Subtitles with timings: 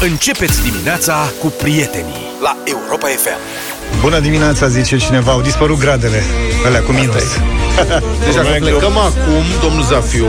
[0.00, 3.38] Începeți dimineața cu prietenii la Europa FM.
[4.00, 6.22] Bună dimineața, zice cineva, au dispărut gradele,
[6.66, 7.14] alea cu minus.
[8.24, 10.26] Deci dacă plecăm acum, domnul Zafiu,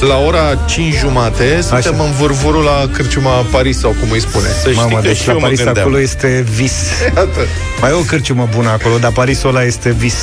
[0.00, 2.04] la ora 5 jumate, suntem Așa.
[2.04, 4.46] în vârvurul la Cârciuma Paris, sau cum îi spune.
[4.46, 5.86] Să știi Mamă, că deci și la eu mă Paris gândeam.
[5.86, 6.72] acolo este vis.
[7.16, 7.40] Iată.
[7.80, 10.14] Mai e o cârciumă bună acolo, dar Parisul ăla este vis.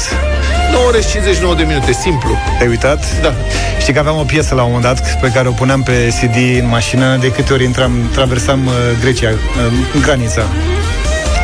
[0.71, 2.37] 9 ore și 59 de minute, simplu.
[2.57, 3.21] Te-ai uitat?
[3.21, 3.33] Da.
[3.79, 6.35] Știi că aveam o piesă la un moment dat pe care o puneam pe CD
[6.61, 10.41] în mașină de câte ori intram, traversam uh, Grecia, uh, granița.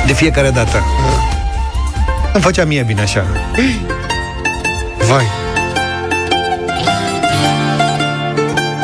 [0.08, 0.84] De fiecare dată.
[2.34, 3.26] Îmi făcea mie bine așa.
[5.08, 5.26] Vai.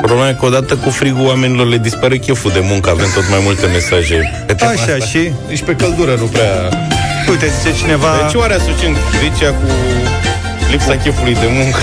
[0.01, 2.89] Problema e că odată cu frigul oamenilor le dispare cheful de muncă.
[2.89, 5.05] Avem tot mai multe mesaje pe tema Așa asta.
[5.05, 6.69] și, Nici pe căldură nu prea...
[7.29, 8.07] uite, zice cineva...
[8.25, 9.65] De ce oare asociem Grecia cu
[10.70, 11.78] lipsa chefului de muncă?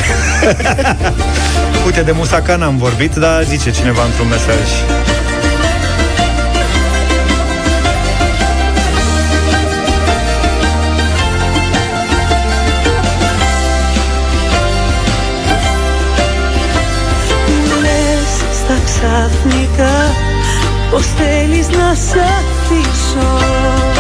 [1.85, 4.70] Uite, de Musacan am vorbit, dar zice cineva într-un mesaj.
[17.47, 20.30] Μου λες στα ξαφνικά
[20.91, 23.94] Πως θέλεις να σ' αφήσω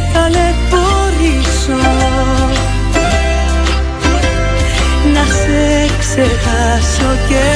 [0.00, 1.80] σε ταλαιπωρήσω
[5.14, 5.64] να σε
[5.98, 7.46] ξεχάσω και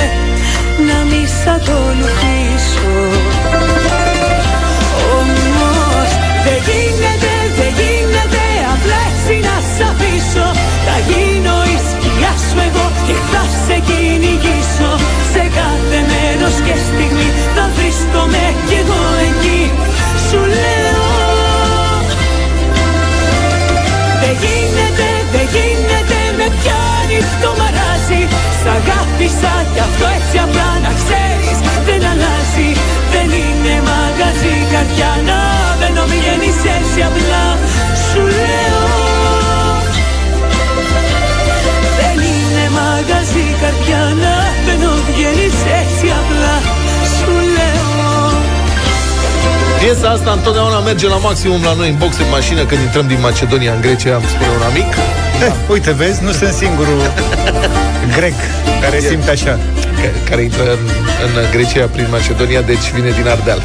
[0.87, 2.93] να μη σ' ακολουθήσω.
[5.19, 6.11] Όμως
[6.45, 10.49] δεν γίνεται, δεν γίνεται απλά έτσι να σ' αφήσω.
[10.87, 14.93] Θα γίνω η σκιά σου εγώ και θα σε κυνηγήσω.
[15.33, 19.63] Σε κάθε μέρος και στιγμή θα βρίσκομαι κι εγώ εκεί.
[20.27, 20.74] Σου λέω
[25.55, 28.23] γίνεται, δεν γίνεται, με πιάνεις το μαράζι.
[28.61, 31.59] Σ' αγάπησα κι αυτό έτσι απλά να ξέρεις.
[31.87, 32.69] Δεν αλλάζει
[33.13, 35.44] Δεν είναι μαγαζί καρδιά να
[49.85, 53.21] Piesa asta întotdeauna merge la maximum la noi în box în mașină când intrăm din
[53.21, 54.91] Macedonia în Grecia, am spune un amic.
[55.41, 55.53] Da.
[55.73, 57.01] Uite, vezi, nu sunt singurul
[58.17, 58.35] grec
[58.81, 59.59] care simte așa.
[60.29, 60.79] Care, intră în,
[61.25, 63.63] în Grecia prin Macedonia, deci vine din Ardeal.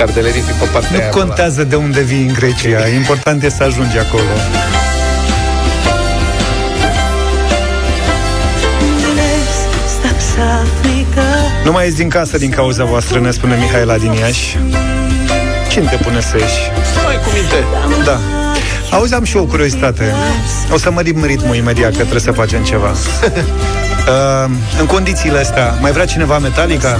[0.00, 1.66] Ardelerii pe partea Nu aia, contează la...
[1.66, 4.32] de unde vii în Grecia, important este să ajungi acolo.
[11.64, 14.58] Nu mai ești din casă din cauza voastră, ne spune Mihaela din Iași.
[15.70, 16.70] Cine te pune să ieși?
[17.04, 17.64] Mai cu minte.
[18.04, 18.18] Da.
[18.96, 20.14] Auzi, am și eu o curiozitate.
[20.72, 22.90] O să mărim ritmul imediat, că trebuie să facem ceva.
[22.90, 26.96] Uh, în condițiile astea, mai vrea cineva Metallica?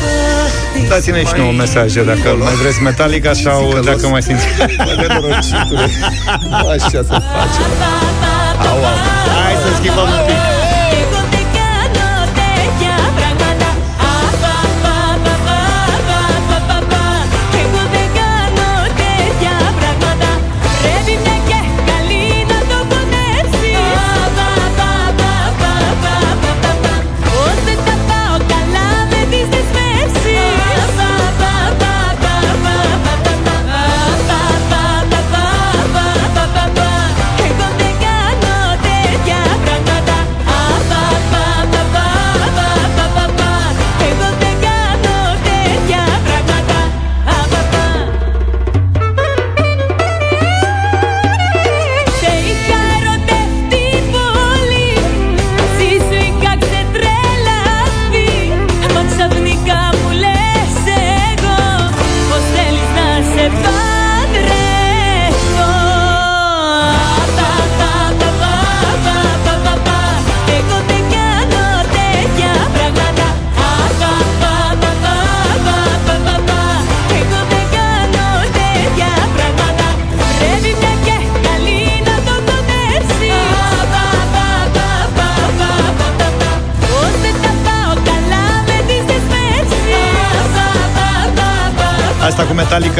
[0.88, 3.84] Dați-ne și nouă mesaje dacă mai vreți Metallica sau Psicălos.
[3.84, 4.44] dacă mai simți.
[6.72, 7.02] Așa să
[7.34, 7.70] facem.
[8.70, 8.82] Au, au.
[9.44, 10.29] Hai să schimbăm un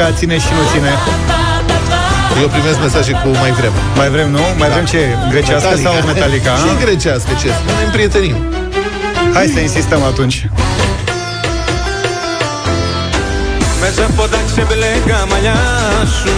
[0.00, 0.92] Metallica ține și nu ține.
[1.28, 2.40] πα, πα, πα.
[2.40, 3.72] Eu primesc mesaje cu mai vrem.
[3.96, 4.40] Mai vrem, nu?
[4.58, 5.02] Mai vrem ce?
[5.30, 6.52] Grecească sau Metallica?
[6.62, 6.80] Și a?
[6.84, 7.46] grecească, ce?
[7.78, 8.36] Ne împrietenim.
[9.32, 10.48] Hai să insistăm atunci.
[13.80, 15.60] Μέσα από τα ξεμπλέκα μαλλιά
[16.20, 16.36] σου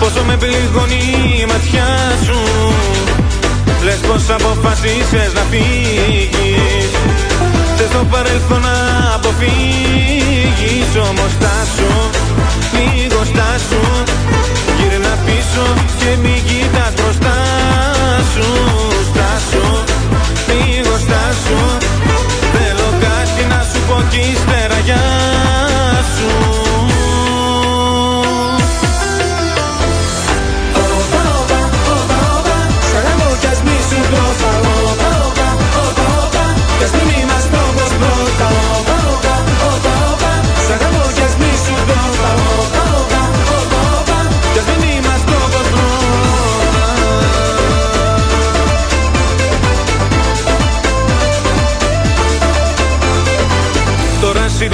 [0.00, 1.02] Πόσο με πληγώνει
[1.40, 1.90] η ματιά
[2.24, 2.40] σου
[3.84, 6.91] Λες πως αποφασίσες να φύγεις Θες
[7.93, 8.77] το παρελθόν να
[9.15, 11.91] αποφύγεις Όμως στάσου,
[12.75, 13.83] λίγο στάσου
[14.77, 15.65] Γύρνα πίσω
[15.99, 17.37] και μη κοιτάς μπροστά
[18.33, 18.47] σου
[19.09, 19.67] Στάσου,
[20.49, 21.61] λίγο στάσου
[22.53, 23.97] Θέλω κάτι να σου πω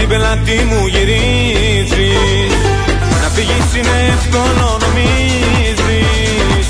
[0.10, 2.54] πελάτη μου γυρίζεις.
[3.22, 6.68] Να φύγεις είναι εύκολο νομίζεις.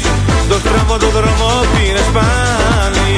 [0.50, 3.10] Το στραβό το δρόμο πήρες πάλι.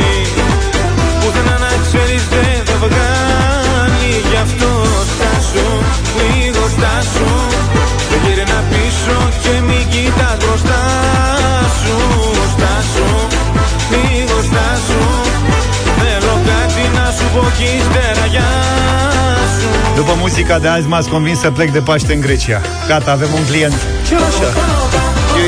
[1.19, 4.11] Πουθενά να ξέρεις δεν θα βγάλει.
[4.29, 4.71] Γι' αυτό
[5.11, 5.67] στάσου,
[6.19, 7.31] λίγο στάσου
[8.09, 11.10] Δεν γύρνα πίσω και μην κοιτάς μπροστά
[20.00, 22.60] După muzica de azi m-ați convins să plec de Paște în Grecia.
[22.86, 23.74] Gata, avem un client.
[24.06, 24.50] Ce așa?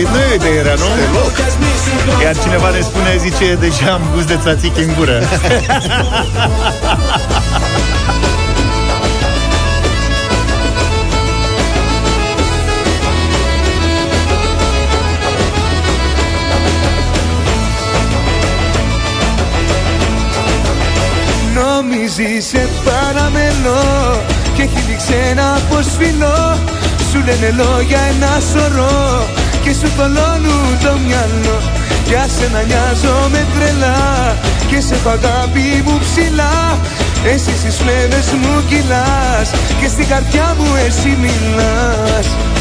[0.01, 0.85] E, nu e de era, nu?
[2.23, 5.23] Iar cineva ne spune, zice, deja am gust de țațic în gură.
[21.55, 26.58] Νομίζεις σε παραμένω Και έχει δείξει ένα αποσφυλό
[27.14, 29.28] Σου λένε λόγια ένα σωρό.
[29.64, 31.58] Και σου θολώνουν το μυαλό.
[32.08, 34.38] Για σένα νοιάζομαι τρελά.
[34.70, 36.80] Και σε έχω αγάπη μου ψηλά.
[37.26, 39.50] Εσύ στις φλέβες μου κυλάς.
[39.80, 42.53] Και στην καρδιά μου εσύ μιλάς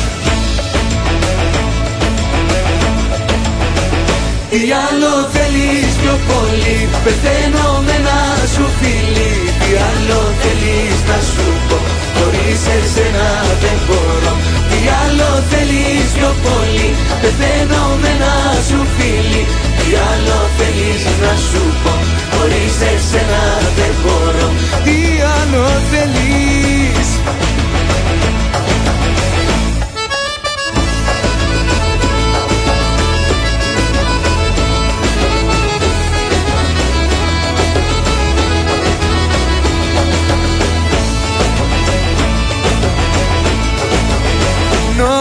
[4.52, 6.78] Τι άλλο θέλεις πιο πολύ.
[7.04, 8.19] Πεθαίνω με ένα
[8.54, 9.32] σου φίλι
[9.62, 11.78] Τι άλλο θέλεις να σου πω.
[12.16, 13.28] Χωρίς εσένα
[13.62, 14.34] δεν μπορώ.
[14.70, 16.88] Τι άλλο θέλεις πιο πολύ.
[17.22, 18.34] Πεθαίνω με ένα
[18.69, 19.43] σου φίλι
[19.78, 21.93] Τι άλλο θέλεις να σου πω.
[22.32, 23.43] Χωρίς εσένα
[23.78, 24.48] δεν μπορώ.
[24.87, 24.98] Τι
[25.38, 27.08] άλλο θέλεις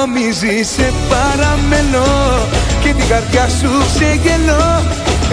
[0.01, 2.47] Νομίζεις σε παραμελώ
[2.83, 4.83] Και την καρδιά σου ξεγελώ.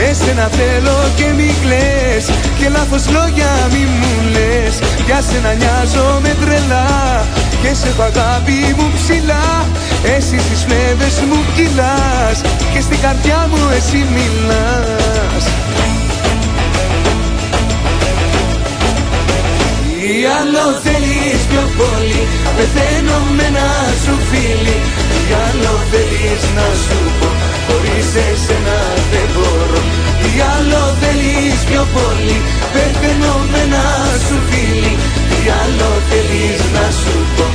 [0.08, 2.24] Εσένα θέλω και μη κλαις
[2.58, 4.74] Και λάθος λόγια μη μου λες.
[5.06, 6.88] Για σένα νοιάζομαι τρελά
[7.62, 9.46] Και σε έχω αγάπη μου ψηλά.
[10.16, 12.38] Εσύ στις φλέβες μου κυλάς
[12.72, 15.44] Και στην καρδιά μου εσύ μιλάς.
[20.00, 20.97] Τι άλλο θέλεις
[21.48, 22.22] πιο πολύ.
[22.56, 23.68] Πεθαίνω με ένα
[24.02, 24.78] σου φίλι.
[25.12, 27.28] Τι άλλο θέλεις να σου πω
[27.66, 28.78] Χωρίς εσένα
[29.12, 29.82] δεν μπορώ.
[30.20, 32.38] Τι άλλο θέλεις πιο πολύ;
[32.72, 33.84] Πεθαίνω με ένα
[34.26, 34.94] σου φίλι.
[35.30, 37.46] Τι άλλο θέλεις να σου πω;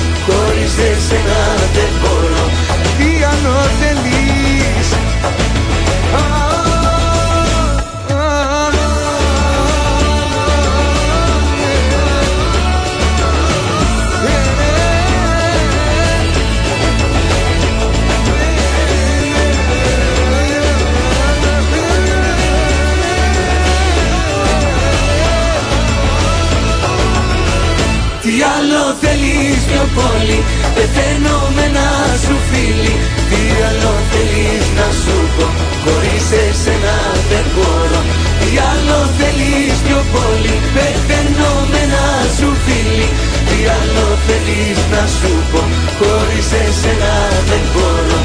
[30.34, 30.44] Πιο πολύ
[30.76, 31.90] Πεθαίνω με ένα
[32.24, 32.96] σου φίλι
[33.30, 35.46] Τι άλλο θέλεις να σου πω
[35.84, 36.96] Χωρίς εσένα
[37.30, 38.02] δεν μπορώ.
[38.40, 42.06] Τι άλλο θέλεις πιο πολύ Πεθαίνω με ένα
[42.38, 43.10] σου φίλι
[43.48, 45.62] Τι άλλο θέλεις να σου πω
[46.00, 47.14] Χωρίς εσένα
[47.50, 48.20] δεν μπορώ.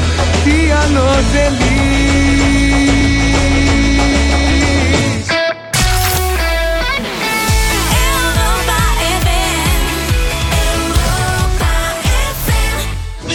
[0.45, 1.58] Τι άλλο θέλεις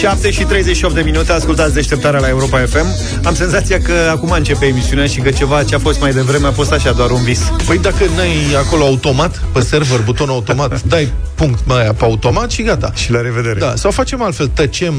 [0.04, 2.86] 7 și 38 de minute, ascultați deșteptarea la Europa FM.
[3.22, 6.50] Am senzația că acum începe emisiunea și că ceva ce a fost mai devreme a
[6.50, 7.40] fost așa doar un vis.
[7.66, 12.50] Păi dacă n-ai acolo automat, pe server, buton automat, dai punct mai aia pe automat
[12.50, 12.92] și gata.
[12.94, 13.58] Și la revedere.
[13.58, 14.94] Da, sau facem altfel, tăcem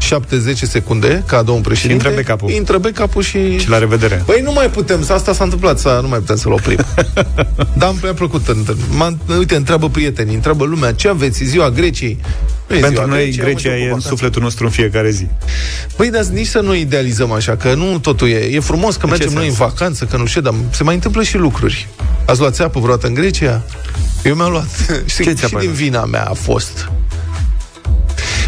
[0.00, 2.08] 7-10 secunde, ca domnul președinte.
[2.08, 2.50] intră backup-ul.
[2.50, 3.58] Intră backup-ul și...
[3.58, 4.22] Și la revedere.
[4.26, 6.78] Păi nu mai putem, asta s-a întâmplat, să nu mai putem să-l oprim.
[7.78, 8.56] Dar mi-a plăcut.
[8.90, 12.18] M-a, uite, întreabă prietenii, întreabă lumea, ce aveți ziua Greciei?
[12.70, 14.08] Nu e Pentru ziua noi, Greciei, Grecia am e în vacanță.
[14.08, 15.26] sufletul nostru în fiecare zi.
[15.96, 18.36] Păi, dar nici să nu idealizăm așa, că nu totul e.
[18.36, 19.68] E frumos că În ce mergem noi în sens?
[19.70, 21.88] vacanță, că nu știu, dar se mai întâmplă și lucruri.
[22.26, 23.62] Ați luat țeapă vreodată în Grecia?
[24.24, 24.68] Eu mi-am luat.
[25.06, 25.82] Știi, Ce și țeapă ai din luat?
[25.82, 26.90] vina mea a fost.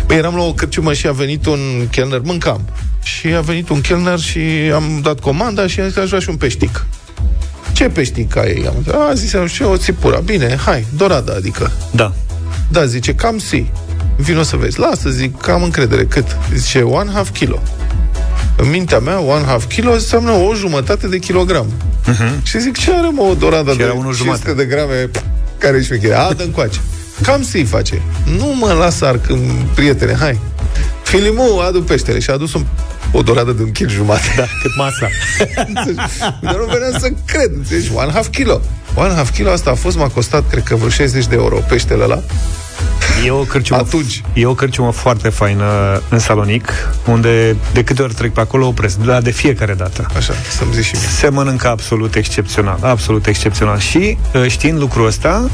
[0.07, 2.61] Păi eram la o cărciumă și a venit un chelner, mâncam.
[3.03, 4.39] Și a venit un chelner și
[4.75, 6.87] am dat comanda și a zis că aș vrea și un peștic.
[7.73, 8.65] Ce peștic ai?
[8.69, 10.19] Am zis, a, zis, nu știu, o țipura.
[10.19, 11.73] Bine, hai, dorada, adică.
[11.91, 12.13] Da.
[12.71, 13.71] Da, zice, cam si.
[14.23, 14.79] Vino să vezi.
[14.79, 16.05] Lasă, zic, că am încredere.
[16.05, 16.37] Cât?
[16.55, 17.63] Zice, one half kilo.
[18.57, 21.67] În mintea mea, one half kilo înseamnă o jumătate de kilogram.
[21.67, 22.43] Uh-huh.
[22.43, 24.53] Și zic, ce are mă o dorada Și de era unul 500 jumate.
[24.53, 25.11] de grame?
[25.59, 26.23] Care e șmecherea?
[26.27, 26.79] A, dă încoace.
[27.23, 28.03] Cam si face.
[28.37, 29.41] Nu mă las arc în
[29.75, 30.39] prietene, hai.
[31.03, 32.65] Filimu, adu peștele și a adus un,
[33.13, 34.33] o doradă de un kil jumate.
[34.37, 35.09] Da, cât masa.
[36.43, 37.51] Dar nu veneam să cred.
[37.69, 38.61] Deci, one half kilo.
[38.95, 42.03] One half kilo asta a fost, m-a costat, cred că vreo 60 de euro peștele
[42.03, 42.23] ăla.
[43.27, 44.23] E o cârciumă, Atunci.
[44.33, 45.65] E o cârciumă foarte faină
[46.09, 46.73] în Salonic,
[47.07, 50.07] unde de câte ori trec pe acolo opresc, dar de fiecare dată.
[50.17, 51.09] Așa, să-mi zici și mie.
[51.09, 53.79] Se mănâncă absolut excepțional, absolut excepțional.
[53.79, 55.51] Și uh, știind lucrul ăsta,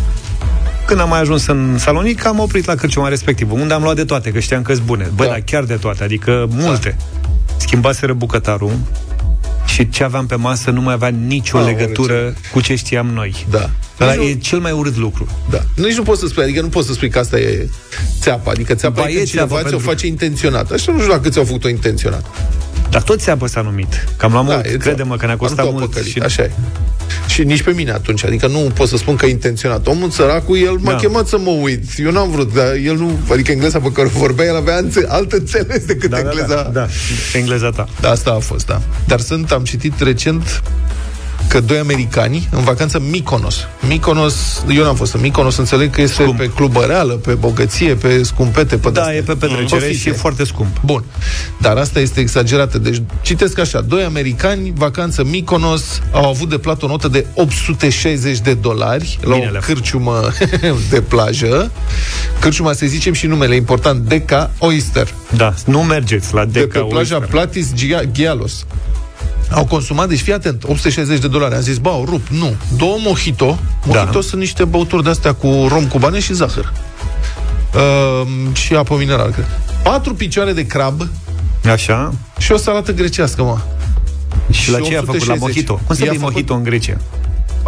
[0.86, 4.04] când am mai ajuns în Salonic, am oprit la cârciuma respectivă, unde am luat de
[4.04, 5.04] toate, că știam că-s bune.
[5.14, 5.24] Bă, Da.
[5.24, 5.30] da.
[5.30, 6.96] dar chiar de toate, adică multe.
[7.56, 8.72] Schimbaseră bucătarul
[9.66, 13.46] și ce aveam pe masă nu mai avea nicio Ah, legătură cu ce știam noi.
[13.50, 13.70] Da.
[14.00, 15.26] Ăla Nici nu- e cel mai urât lucru.
[15.50, 15.62] Da.
[15.74, 17.68] Nici nu poți să spui, adică nu poți să spui că asta e
[18.20, 18.50] țeapa.
[18.50, 20.70] Adică țeapa Ba, e e când cineva țeapă ți-o pentru- face intenționat.
[20.70, 22.24] Așa nu știu dacă ți-au făcut-o intenționat.
[22.90, 24.04] Dar tot țeapă s-a numit.
[24.16, 25.36] Cam la mult, e crede-mă că ne-a țeapă.
[25.36, 25.90] costat Nu te-au mult.
[25.90, 26.18] păcălit, Și...
[26.18, 26.50] Așa e.
[27.26, 28.24] Și nici pe mine atunci.
[28.24, 29.86] Adică nu pot să spun că e intenționat.
[29.86, 30.96] Omul săracul, el m-a Da.
[30.96, 31.82] chemat să mă uit.
[31.98, 33.18] Eu n-am vrut, dar el nu...
[33.32, 36.54] Adică engleza pe care o vorbea, el avea înțe- altă înțeles decât Da, da, engleza.
[36.54, 36.86] da, da,
[37.32, 37.88] engleza ta.
[38.00, 38.80] Da, asta a fost, da.
[39.06, 40.62] Dar sunt, am citit recent
[41.48, 43.56] că doi americani în vacanță Mykonos.
[43.88, 46.38] Mykonos, eu n-am fost în Mykonos, înțeleg că este Scump.
[46.38, 49.14] pe clubăreală, pe bogăție, pe scumpete, pe Da, de-astea.
[49.16, 49.92] e pe petrecere Mm.
[49.96, 50.76] și e foarte scump.
[50.84, 51.04] Bun.
[51.60, 52.78] Dar asta este exagerată.
[52.78, 58.38] Deci, citesc așa, doi americani, vacanță Mykonos, au avut de plată o notă de 860
[58.38, 60.20] de dolari la Bine o le-a cârciumă
[60.90, 61.70] de plajă.
[62.40, 66.86] Cârciuma, să zicem și numele important, Deca Oyster Da, nu mergeți la de Deca pe
[66.88, 67.30] plaja Oyster.
[67.30, 68.66] Platis Gia- Gialos.
[69.50, 71.54] Au consumat, deci fii atent, 860 de dolari.
[71.54, 72.28] Am zis, bă, au rupt.
[72.30, 72.54] Nu.
[72.76, 73.58] Două mojito.
[73.84, 74.20] Mojito Da.
[74.20, 76.72] sunt niște băuturi de-astea cu rom cubane și zahăr.
[77.74, 79.46] Uh, și apă mineral, cred.
[79.82, 81.08] Patru picioare de crab
[81.72, 82.12] Așa.
[82.38, 83.58] și o salată grecească, mă.
[84.50, 85.26] Și la ce a făcut?
[85.26, 85.40] La 860.
[85.40, 85.80] mojito.
[85.86, 86.96] Cum se I-a bei făcut- mojito în Grecia?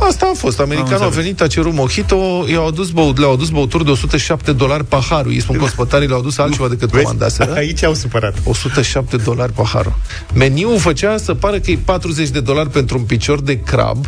[0.08, 0.60] Asta a fost.
[0.60, 1.24] Americanul a înțeles.
[1.24, 5.32] venit, a cerut mojito, i-au adus, băut, le-au adus băuturi de 107 dolari paharul.
[5.32, 7.54] Îi spun că ospătarii le-au adus altceva decât comandaseră.
[7.54, 8.34] Aici au supărat.
[8.44, 9.94] 107 dolari paharul.
[10.34, 14.06] Meniul făcea să pară că e 40 de dolari pentru un picior de crab,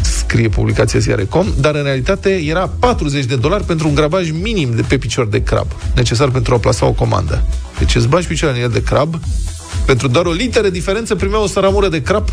[0.00, 4.82] scrie publicația Ziare.com, dar în realitate era 40 de dolari pentru un grabaj minim de
[4.82, 7.42] pe picior de crab, necesar pentru a plasa o comandă.
[7.78, 9.20] Deci îți bagi picioarele în el de crab,
[9.84, 12.28] pentru doar o literă diferență primea o saramură de crab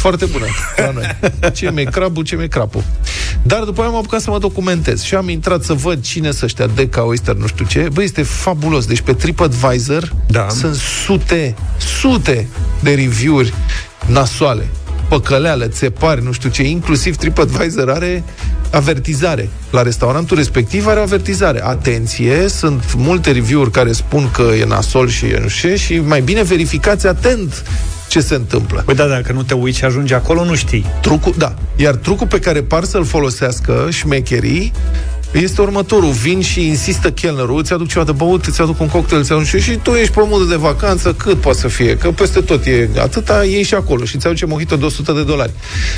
[0.00, 0.44] foarte bună
[0.76, 1.16] la noi.
[1.52, 2.84] Ce mi crabul, ce mi crapul.
[3.42, 6.44] Dar după aia am apucat să mă documentez și am intrat să văd cine să
[6.44, 7.88] ăștia, Deca Oyster, nu știu ce.
[7.92, 8.86] Băi, este fabulos.
[8.86, 10.46] Deci pe TripAdvisor Da.
[10.48, 11.54] sunt sute,
[12.00, 12.48] sute
[12.80, 13.54] de review-uri
[14.06, 14.66] nasoale,
[15.08, 18.24] păcăleală, țepari, nu știu ce, inclusiv TripAdvisor are
[18.70, 19.48] avertizare.
[19.70, 21.64] La restaurantul respectiv are avertizare.
[21.64, 25.98] Atenție, sunt multe review-uri care spun că e nasol și e nu știu ce și
[25.98, 27.64] mai bine verificați atent
[28.10, 28.82] ce se întâmplă.
[28.84, 30.86] Păi da, dacă nu te uiți și ajungi acolo, nu știi.
[31.00, 31.54] Trucul, da.
[31.76, 34.72] Iar trucul pe care par să-l folosească șmecherii
[35.32, 36.10] este următorul.
[36.10, 39.44] Vin și insistă chelnerul, îți aduc ceva de băut, îți aduc un cocktail, îți aduc
[39.44, 41.96] și, și tu ești pe modul de vacanță, cât poate să fie?
[41.96, 45.22] Că peste tot e atâta, ei și acolo și îți aduce mojito de 100 de
[45.22, 45.52] dolari.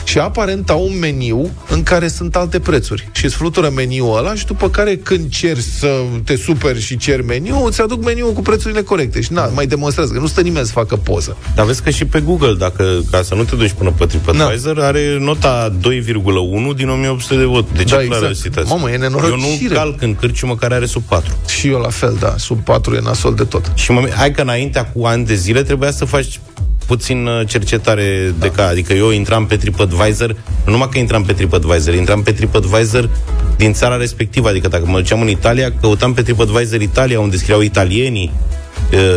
[0.04, 3.08] Și aparent au un meniu în care sunt alte prețuri.
[3.12, 7.24] Și îți flutură meniul ăla și după care când ceri să te superi și ceri
[7.24, 9.20] meniu, îți aduc meniul cu prețurile corecte.
[9.20, 11.36] Și na, mai demonstrează că nu stă nimeni să facă poză.
[11.54, 14.80] Dar vezi că și pe Google, dacă, ca să nu te duci până pe TripAdvisor,
[14.80, 17.66] are nota 2,1 din 1800 de vot.
[17.76, 18.44] De ce Da, da, exact.
[18.44, 18.68] exact.
[18.68, 19.69] Mamă, e Eu nenorocire.
[19.69, 21.33] nu calc în cârciumă care are sub 4.
[21.49, 23.73] Și eu la fel, da, sub 4 e nasol de tot.
[23.75, 26.41] Și mă, hai că înaintea cu ani de zile trebuia să faci
[26.87, 31.33] puțin uh, cercetare de ca, adică eu intram pe TripAdvisor, nu numai că intram pe
[31.33, 33.11] TripAdvisor, intram pe TripAdvisor
[33.57, 37.61] din țara respectivă, adică dacă mă duceam în Italia, căutam pe TripAdvisor Italia, unde scriau
[37.61, 38.62] italienii, uh,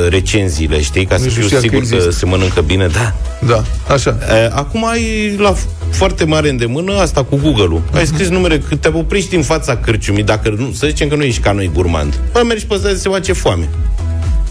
[0.10, 2.12] recenziile, știi, ca să Nici nu fiu știam că sigur că, există.
[2.12, 2.88] se mănâncă bine.
[2.88, 3.14] Da.
[3.48, 3.64] Da,
[3.94, 4.18] așa.
[4.44, 7.82] E, Acum ai la f- foarte mare îndemână asta cu Google-ul.
[7.94, 11.24] Ai scris numere, că te oprești în fața cârciumii, dacă nu, să zicem că nu
[11.24, 12.20] ești ca noi gurmand.
[12.32, 13.70] Bă, mergi pe stradă, se face foame.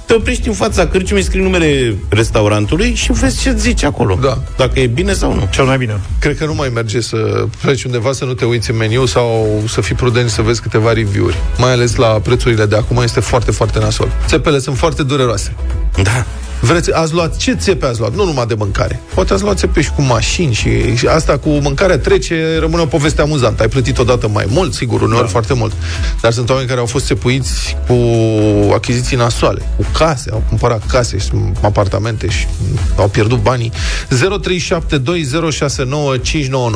[0.06, 4.18] Te oprești în fața cârciumii, scrii numele restaurantului și vezi ce zice acolo.
[4.22, 4.42] Da.
[4.56, 5.48] Dacă e bine sau nu.
[5.50, 6.00] Cel mai bine.
[6.18, 9.62] Cred că nu mai merge să pleci undeva să nu te uiți în meniu sau
[9.68, 11.36] să fii prudent și să vezi câteva review-uri.
[11.58, 14.12] Mai ales la prețurile de acum este foarte, foarte nasol.
[14.26, 15.54] Țepele sunt foarte dureroase.
[16.02, 16.26] Da.
[16.64, 18.14] Vreți, ați luat, ce țepe ați luat?
[18.14, 19.00] Nu numai de mâncare.
[19.14, 22.86] Poate ați luat țepe și cu mașini și, și asta cu mâncarea trece, rămâne o
[22.86, 23.62] poveste amuzantă.
[23.62, 25.30] Ai plătit odată mai mult, sigur, uneori da.
[25.30, 25.72] foarte mult.
[26.20, 27.94] Dar sunt oameni care au fost țepuiți cu
[28.72, 31.30] achiziții nasoale, cu case, au cumpărat case și
[31.60, 32.46] apartamente și
[32.96, 33.72] au pierdut banii.
[34.10, 34.16] 0372069599.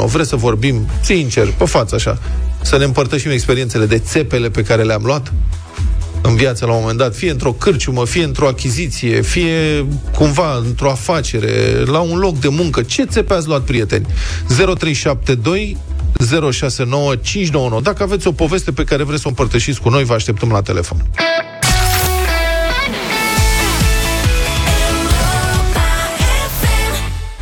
[0.06, 2.18] Vreți să vorbim sincer, pe față așa,
[2.62, 5.32] să ne împărtășim experiențele de țepele pe care le-am luat?
[6.22, 10.90] În viață la un moment dat, fie într-o cârciumă, fie într-o achiziție, fie cumva într-o
[10.90, 12.82] afacere, la un loc de muncă.
[12.82, 14.06] Ce țepe ați luat, prieteni?
[14.46, 15.76] 0372
[16.18, 17.80] 069599.
[17.80, 20.62] Dacă aveți o poveste pe care vreți să o împărtășiți cu noi, vă așteptăm la
[20.62, 21.04] telefon.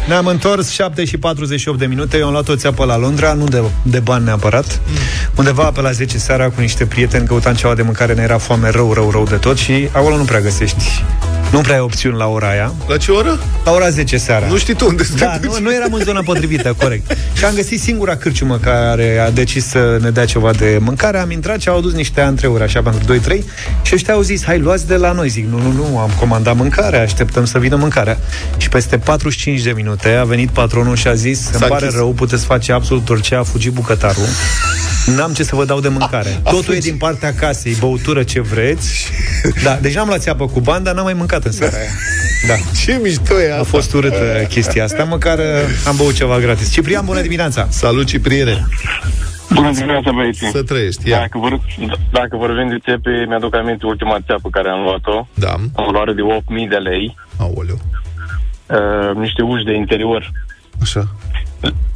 [0.06, 3.45] Ne-am întors 7 și 48 de minute Eu am luat o țeapă la Londra Nu
[3.45, 4.97] de, de bani neapărat mm.
[5.37, 8.69] Undeva pe la 10 seara cu niște prieteni Căutam ceva de mâncare Ne era foame
[8.69, 11.05] rău, rău, rău de tot Și acolo nu prea găsești
[11.52, 13.38] Nu prea ai opțiuni la ora aia La ce oră?
[13.64, 15.40] La ora 10 seara Nu știi tu unde Da, stai.
[15.42, 17.16] nu, nu eram în zona potrivită, corect.
[17.36, 21.18] Și am găsit singura cârciumă care a decis să ne dea ceva de mâncare.
[21.18, 23.42] Am intrat și au adus niște antreuri așa pentru 2-3
[23.82, 25.28] și ăștia au zis, hai luați de la noi.
[25.28, 28.18] Zic, nu, nu, nu, am comandat mâncare, așteptăm să vină mâncarea.
[28.56, 31.98] Și peste 45 de minute a venit patronul și a zis, îmi S-a pare închis.
[31.98, 34.24] rău, puteți face absolut orice, a fugit bucătarul.
[35.16, 36.40] N-am ce să vă dau de mâncare.
[36.42, 36.82] A Totul e fugit.
[36.82, 38.94] din partea casei, băutură ce vreți.
[39.62, 41.90] Da, deci n-am luat țeapă cu bani, dar n-am mai mâncat în seara aia.
[42.49, 42.55] Da.
[42.85, 43.61] Ce mișto e asta?
[43.61, 45.45] A fost urâtă chestia asta, măcar uh,
[45.87, 46.73] am băut ceva gratis.
[46.73, 47.66] Ciprian, bună dimineața!
[47.71, 48.66] Salut, Cipriene.
[49.55, 50.49] Bună dimineața, băieții!
[50.50, 51.09] Să trăiești.
[51.09, 51.19] Ia.
[51.19, 51.61] Dacă, vor,
[52.12, 55.26] dacă vorbim de țepe, mi-aduc aminte ultima țeapă care am luat-o.
[55.35, 55.55] Da.
[55.75, 57.16] O valoare de 8.000 de lei.
[57.37, 57.78] Aoleu.
[58.66, 60.31] Uh, niște uși de interior.
[60.83, 61.09] Așa.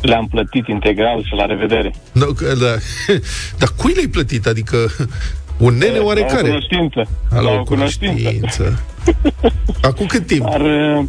[0.00, 1.94] Le-am plătit integral și la revedere.
[2.12, 2.74] No, că- da.
[3.58, 4.46] Dar cui le-ai plătit?
[4.46, 4.76] Adică
[5.58, 6.48] un nene La o oarecare?
[6.48, 7.08] cunoștință.
[7.32, 8.14] A, La o cunoștință.
[8.28, 8.82] cunoștință.
[9.82, 10.50] Acum cât timp?
[10.50, 11.04] Dar uh,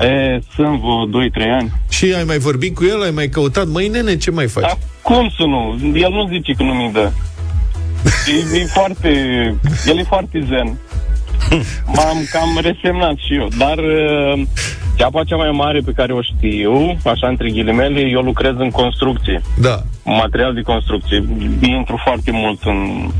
[0.00, 1.72] e, sunt vreo 2-3 ani.
[1.88, 3.02] Și ai mai vorbit cu el?
[3.02, 3.66] Ai mai căutat?
[3.68, 4.62] Măi, nene, ce mai faci?
[4.62, 5.78] Dar cum să nu?
[5.94, 7.10] El nu zice că nu mi dă.
[8.54, 9.08] E, e foarte...
[9.86, 10.78] El e foarte zen.
[11.86, 13.48] M-am cam resemnat și eu.
[13.58, 14.42] Dar uh,
[14.96, 19.40] ceapa cea mai mare pe care o știu, așa între ghilimele, eu lucrez în construcție.
[19.60, 19.82] Da.
[20.04, 21.24] Material de construcție.
[21.60, 23.10] Intru foarte mult în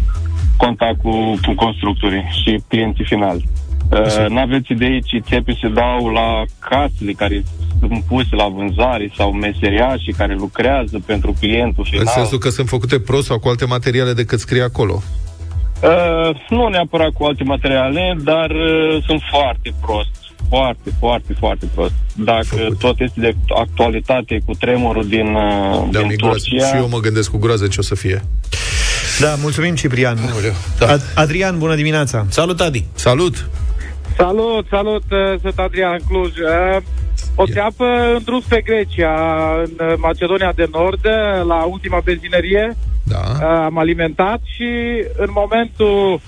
[0.57, 1.11] contact cu,
[1.47, 3.49] cu constructorii și clienții finali.
[3.91, 7.45] Uh, n-aveți idee ce țepe se dau la casele care
[7.81, 12.05] sunt puse la vânzare sau meseriașii care lucrează pentru clientul final.
[12.07, 15.03] În sensul că sunt făcute prost sau cu alte materiale decât scrie acolo.
[15.83, 20.11] Uh, nu neapărat cu alte materiale, dar uh, sunt foarte prost.
[20.49, 21.93] Foarte, foarte, foarte prost.
[22.15, 22.79] Dacă Făcut.
[22.79, 26.39] tot este de actualitate cu tremurul din, uh, Da, din mi groază.
[26.49, 26.67] Turcia...
[26.67, 28.23] Și eu mă gândesc cu groază ce o să fie.
[29.21, 30.19] Da, mulțumim, Ciprian.
[30.79, 30.97] Da.
[30.97, 32.27] Ad- Adrian, bună dimineața!
[32.29, 32.85] Salut, Adi!
[32.95, 33.49] Salut!
[34.17, 36.37] Salut, salut, uh, sunt Adrian Cluj.
[36.39, 36.77] Uh,
[37.37, 39.15] O țeapă în drum spre Grecia,
[39.65, 42.73] în uh, Macedonia de Nord, uh, la ultima benzinărie,
[43.05, 43.17] Da.
[43.35, 44.69] uh, am alimentat și
[45.17, 46.21] în momentul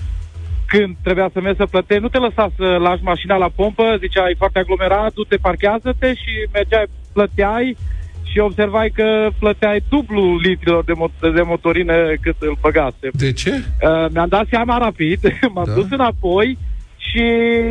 [0.67, 4.29] când trebuia să mergi să plătești, nu te lăsa să lași mașina la pompă, zicea,
[4.29, 7.77] e foarte aglomerat, du-te, parchează-te și mergeai, plăteai
[8.23, 13.07] și observai că plăteai dublu litrilor de, mo- de motorină cât îl băgase.
[13.11, 13.51] De ce?
[13.51, 15.19] Uh, mi-am dat seama rapid,
[15.53, 15.71] m-am Da.
[15.73, 15.73] da.
[15.73, 16.57] dus înapoi
[17.09, 17.23] și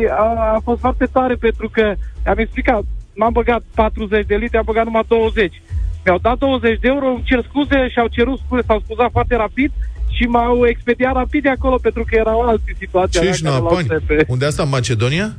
[0.09, 1.93] a, a fost foarte tare pentru că
[2.25, 2.81] am explicat,
[3.15, 5.61] m-am băgat 40 de litri, am băgat numai 20.
[6.05, 9.35] Mi-au dat 20 de euro, îmi cer scuze și au cerut scuze, s-au scuzat foarte
[9.35, 9.71] rapid
[10.09, 13.11] și m-au expediat rapid de acolo pentru că erau alte situații.
[13.11, 13.87] Ce alea ești care l-au napani?
[13.87, 14.25] trepe.
[14.27, 15.33] Unde asta, în Macedonia?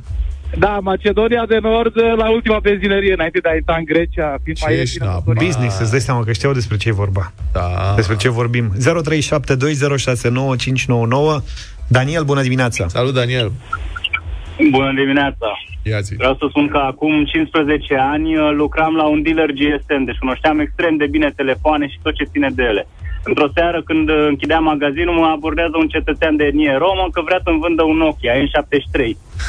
[0.57, 4.63] Da, Macedonia de Nord, la ultima benzinărie, înainte de a intra în Grecia, fiind Ce
[4.65, 5.23] mai ești ieftină napan?
[5.25, 5.45] motorină.
[5.51, 7.31] Business, îți dai seama că știau despre ce e vorba.
[7.51, 7.93] Da.
[7.95, 8.71] Despre ce vorbim.
[8.77, 8.81] 0372069599.
[11.97, 12.87] Daniel, bună dimineața!
[12.87, 13.51] Salut, Daniel.
[14.71, 15.49] Bună dimineața!
[15.83, 16.15] Ia zi.
[16.15, 20.59] Vreau să spun că acum 15 ani uh, lucram la un dealer GSM, deci cunoșteam
[20.59, 22.87] extrem de bine telefoane și tot ce ține de ele.
[23.23, 27.39] Într-o seară, când uh, închideam magazinul, mă abordează un cetățean de etnie romă că vrea
[27.43, 28.97] să-mi vândă un Nokia N73.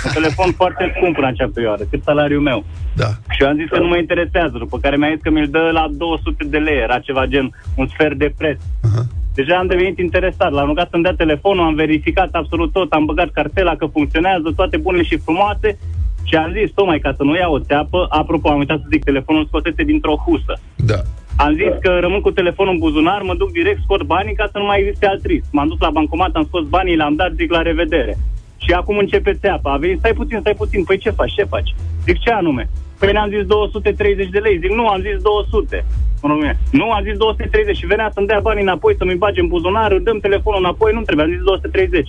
[0.05, 2.65] Un telefon foarte scump în acea perioadă, cât salariul meu.
[2.97, 3.11] Da.
[3.35, 5.71] Și eu am zis că nu mă interesează, după care mi-a zis că mi-l dă
[5.73, 8.61] la 200 de lei, era ceva gen un sfert de preț.
[8.89, 9.03] Aha.
[9.35, 10.53] Deja am devenit interesat.
[10.53, 14.77] L-am rugat să-mi dea telefonul, am verificat absolut tot, am băgat cartela că funcționează, toate
[14.77, 15.79] bune și frumoase
[16.25, 19.05] și am zis, tocmai ca să nu iau o țeapă, apropo, am uitat să zic,
[19.05, 20.61] telefonul scosese dintr-o husă.
[20.77, 21.01] Da.
[21.37, 24.59] Am zis că rămân cu telefonul în buzunar, mă duc direct, scot banii ca să
[24.59, 25.47] nu mai existe alt risc.
[25.53, 28.17] M-am dus la bancomat, am scos banii, le-am dat, zic la revedere.
[28.57, 29.73] Și acum începe țeapa.
[29.73, 30.85] A venit, stai puțin, stai puțin.
[30.85, 31.75] Păi ce faci, ce faci?
[32.05, 32.69] Zic, ce anume?
[33.01, 34.59] Păi ne-am zis 230 de lei.
[34.63, 35.85] Zic, nu, am zis 200.
[36.23, 36.59] Mă rog, mie.
[36.71, 40.05] Nu, am zis 230 și venea să-mi dea banii înapoi, să-mi bage în buzunar, îmi
[40.05, 42.09] dăm telefonul înapoi, nu trebuie, am zis 230.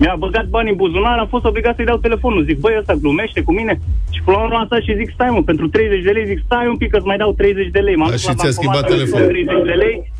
[0.00, 2.44] Mi-a băgat banii în buzunar, am fost obligat să-i dau telefonul.
[2.44, 3.80] Zic, băi, ăsta glumește cu mine?
[4.14, 6.40] Și până la urmă am stat și zic, stai mă, pentru 30 de lei, zic,
[6.44, 7.96] stai un pic că-ți mai dau 30 de lei.
[7.96, 9.28] M-am Da, dus și la ți-a bancomat, schimbat am zis, telefonul.
[9.32, 10.12] 30 de lei,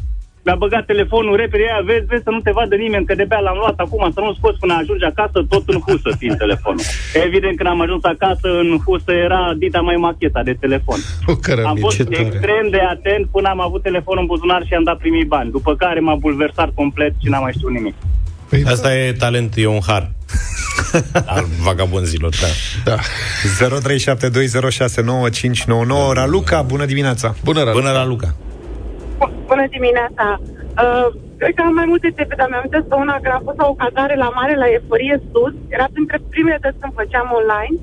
[0.49, 3.59] mi-a băgat telefonul repede, aia, vezi, vezi să nu te vadă nimeni, că de-abia l-am
[3.63, 6.85] luat acum, să nu scoți până ajungi acasă, tot în husă fiind telefonul.
[7.27, 10.99] Evident, când am ajuns acasă, în husă era dita mai macheta de telefon.
[11.31, 11.81] O Am cărămidă.
[11.85, 12.21] fost ce tare.
[12.27, 15.49] extrem de atent până am avut telefonul în buzunar și am dat primii bani.
[15.57, 17.95] După care m-a bulversat complet și n-am mai știut nimic.
[18.51, 20.05] Păi, Asta e talent, e un har.
[21.37, 22.51] Al vagabonzilor, da.
[22.91, 22.99] Da.
[26.11, 27.79] 0372069599 Raluca, bună dimineața Bună, Radu.
[27.79, 28.35] Până la Luca.
[29.51, 30.27] Bună dimineața!
[30.83, 31.09] Uh,
[31.41, 33.71] cred că am mai multe teme, dar mi-am amintesc că una când am fost la
[33.73, 37.77] o cazare la mare, la Eforie Sud, era printre primele dăți când făceam online,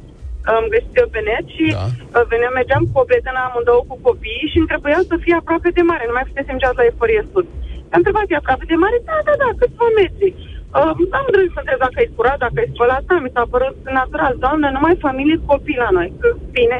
[0.54, 1.86] am găsit eu pe net și Da.
[2.13, 2.19] da.
[2.32, 5.84] veneam, mergeam cu o prietenă amândouă cu copii și îmi trebuia să fie aproape de
[5.91, 7.45] mare, nu mai fusesem niciodată la Eforie Sud.
[7.93, 8.98] Am întrebat, e aproape de mare?
[9.10, 10.30] Da, da, da, câțiva metri.
[10.78, 13.78] Uh, am îndrăzit să întreb dacă e curat, dacă e spălat, da, mi s-a părut
[14.00, 16.78] natural, doamne, numai familie, copii la noi, că bine.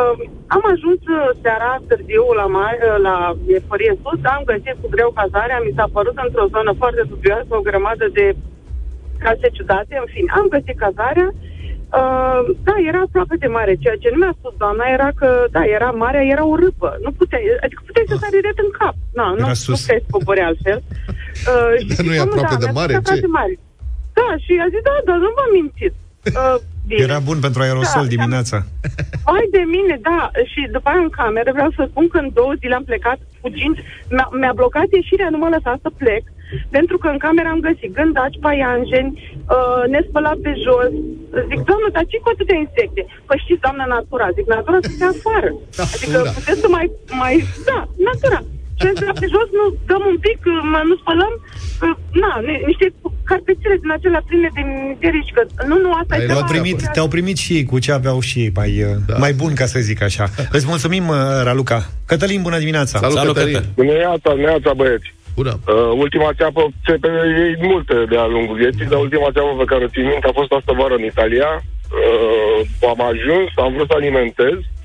[0.00, 0.16] Uh,
[0.56, 3.16] am ajuns uh, seara târziu la, mare, uh, la
[3.58, 7.66] Eforie Sud, am găsit cu greu cazarea, mi s-a părut într-o zonă foarte dubioasă, o
[7.68, 8.26] grămadă de
[9.24, 11.28] case ciudate, în fine, am găsit cazarea,
[12.00, 13.74] Uh, da, era aproape de mare.
[13.82, 16.88] Ceea ce nu mi-a spus doamna era că, da, era marea, era o râpă.
[17.04, 18.94] Nu puteai, adică puteai să sari drept în cap.
[19.18, 19.80] Na, nu, Era nu sus.
[19.80, 20.78] puteai să cobori altfel.
[21.52, 22.92] Uh, și Dar nu e zic, aproape da, de mi-a mare?
[22.92, 23.26] spus aproape Ce?
[23.26, 23.54] de mare.
[24.18, 25.94] Da, și a zis, da, da, nu v-am mințit.
[26.40, 27.02] Uh, bine.
[27.02, 28.56] Era bun pentru aerosol Da, dimineața
[29.32, 30.30] Hai de mine, da.
[30.52, 33.76] Și după aia în cameră vreau să spun că în două zile am plecat fugind.
[34.14, 36.24] Mi-a, mi-a blocat ieșirea, nu m-a lăsat să plec.
[36.76, 39.12] Pentru că în cameră am găsit gândaci, paianjeni,
[39.54, 40.90] uh, nespălat pe jos.
[41.50, 43.02] Zic, doamnă, dar ce cu atâtea insecte?
[43.26, 44.26] Păi știți, doamnă, natura.
[44.36, 45.50] Zic, natura să se afară.
[45.94, 46.36] Adică Natura.
[46.38, 46.86] puteți să mai,
[47.22, 47.34] mai...
[47.68, 48.40] Da, natura.
[48.78, 52.32] Și am zis, pe jos nu dăm un pic, uh, mă, nu spălăm, uh, na,
[52.48, 52.86] ni- niște
[53.30, 56.78] carpețele din acelea pline de miserici, că nu, nu, asta Ai e luat ceva- primit,
[56.94, 58.70] Te-au primit și ei cu ce aveau și ei mai,
[59.08, 59.16] da.
[59.24, 60.24] mai bun, ca să zic așa
[60.56, 61.16] Îți mulțumim, uh,
[61.48, 61.78] Raluca
[62.10, 63.54] Cătălin, bună dimineața Salut, Salut, Cătălin.
[63.60, 63.90] Cătălin.
[63.92, 65.08] Neața, neața băieți.
[65.40, 65.54] Bună.
[65.66, 67.08] Uh, ultima țeapă, țepe
[67.42, 70.50] e multe de-a lungul vieții, dar ultima țeapă pe care o țin minte a fost
[70.58, 71.48] asta vară în Italia.
[72.00, 72.58] Uh,
[72.92, 74.83] am ajuns, am vrut să alimentez și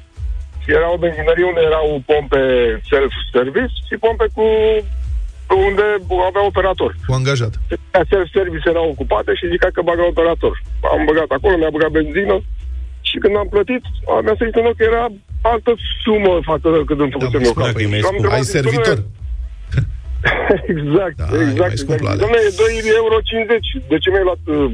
[0.78, 2.42] era o benzinărie unde erau pompe
[2.90, 4.46] self-service și pompe cu
[5.70, 5.86] unde
[6.30, 6.92] avea operator.
[7.08, 7.54] Cu angajat.
[8.12, 10.54] Self-service erau ocupate și zica că bagă operator.
[10.94, 12.36] Am băgat acolo, mi-a băgat benzină
[13.10, 15.06] și când am plătit, a, mi-a sărit în ochi că era
[15.54, 15.72] altă
[16.04, 17.80] sumă față de cât îmi făcusem eu spune capul.
[17.80, 18.20] că e mai Și am scump.
[18.20, 18.98] întrebat, Ai zic, servitor.
[19.00, 19.18] "Domnule,
[20.76, 21.72] exact, Da, e exact.
[21.74, 22.30] mai scump la exact.
[22.30, 22.42] alea.
[22.42, 22.58] Dom'le, e
[22.92, 23.16] 2,50 euro.
[23.92, 24.42] De ce mi-ai luat...
[24.58, 24.72] uh,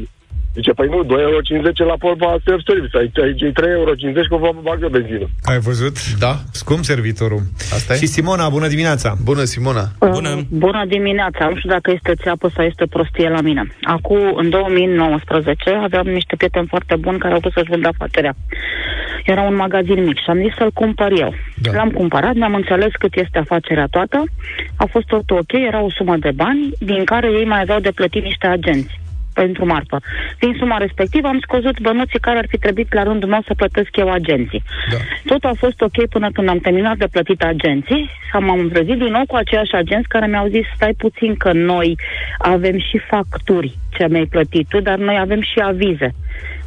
[0.55, 2.97] Zice, păi nu, 2,50 euro la polpa self-service.
[2.97, 3.91] Aici, aici e 3,50 euro
[4.29, 5.27] că vă bagă benzină.
[5.43, 5.95] Ai văzut?
[6.25, 6.33] Da.
[6.51, 7.41] Scump servitorul
[7.77, 7.97] Asta e?
[7.97, 9.85] Și Simona, bună dimineața Bună, Simona.
[9.99, 10.29] Bună.
[10.29, 11.47] Uh, Bună dimineața.
[11.49, 13.63] Nu știu dacă este țeapă sau este prostie la mine.
[13.83, 18.35] Acum, în 2019, aveam niște prieteni foarte buni care au vrut să-și vândă afacerea.
[19.25, 21.33] Era un magazin mic și am zis să-l cumpăr eu.
[21.55, 21.71] Da.
[21.71, 24.23] L-am cumpărat, ne-am înțeles cât este afacerea toată.
[24.75, 27.91] A fost tot ok, era o sumă de bani, din care ei mai aveau de
[27.91, 29.03] plătit niște agenți
[29.41, 29.98] pentru marfă.
[30.39, 33.91] Din suma respectivă am scăzut bănuții care ar fi trebuit la rândul meu să plătesc
[33.95, 34.63] eu agenții.
[34.91, 34.98] Da.
[35.32, 39.12] Totul a fost ok până când am terminat de plătit agenții și m-am trezit din
[39.17, 41.98] nou cu aceiași agenți care mi-au zis stai puțin că noi
[42.38, 46.15] avem și facturi ce mi-ai plătit tu, dar noi avem și avize.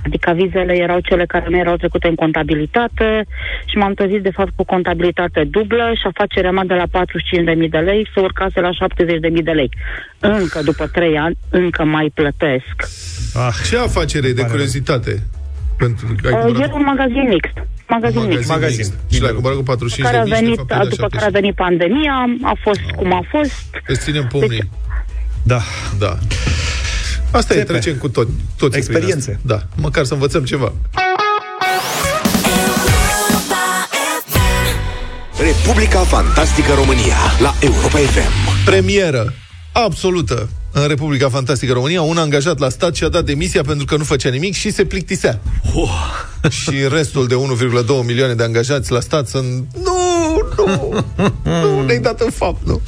[0.07, 3.27] Adică avizele erau cele care nu erau trecute în contabilitate
[3.67, 7.79] și m-am trezit de fapt cu contabilitate dublă și afacerea mea de la 45.000 de
[7.79, 9.71] lei se urcase la 70.000 de lei.
[10.21, 12.77] Încă după 3 ani, încă mai plătesc.
[13.35, 15.23] ah, Ce afacere de curiozitate?
[15.79, 17.57] Pentru, ai Uh, cumpărat e un magazin mixt.
[17.89, 18.49] Magazin, mixt.
[18.49, 18.77] Magazin.
[18.77, 19.13] mixt.
[19.13, 20.89] Și l-ai cumpărat cu 45 care a de mii și de venit, fapt ai dat
[20.89, 21.41] după care a 70.
[21.41, 23.67] venit pandemia, a fost cum a fost.
[23.87, 24.71] Îți ținem pumnii.
[25.43, 25.61] Da
[25.99, 26.13] Da.
[27.31, 27.73] Asta e, Țepe.
[27.73, 29.31] trecem cu tot, toți prin Experiențe.
[29.31, 29.55] asta.
[29.55, 30.73] Da, măcar să învățăm ceva.
[35.39, 38.65] Republica Fantastică România la Europa FM.
[38.65, 39.35] Premieră
[39.73, 42.03] absolută în Republica Fantastică România.
[42.03, 45.41] Un angajat la stat și-a dat demisia pentru că nu făcea nimic și se plictisea.
[45.75, 45.91] oh.
[46.49, 49.65] și restul de 1,2 milioane de angajați la stat sunt...
[49.83, 51.05] Nu, nu,
[51.43, 52.81] nu, ne-ai dat în fapt, nu.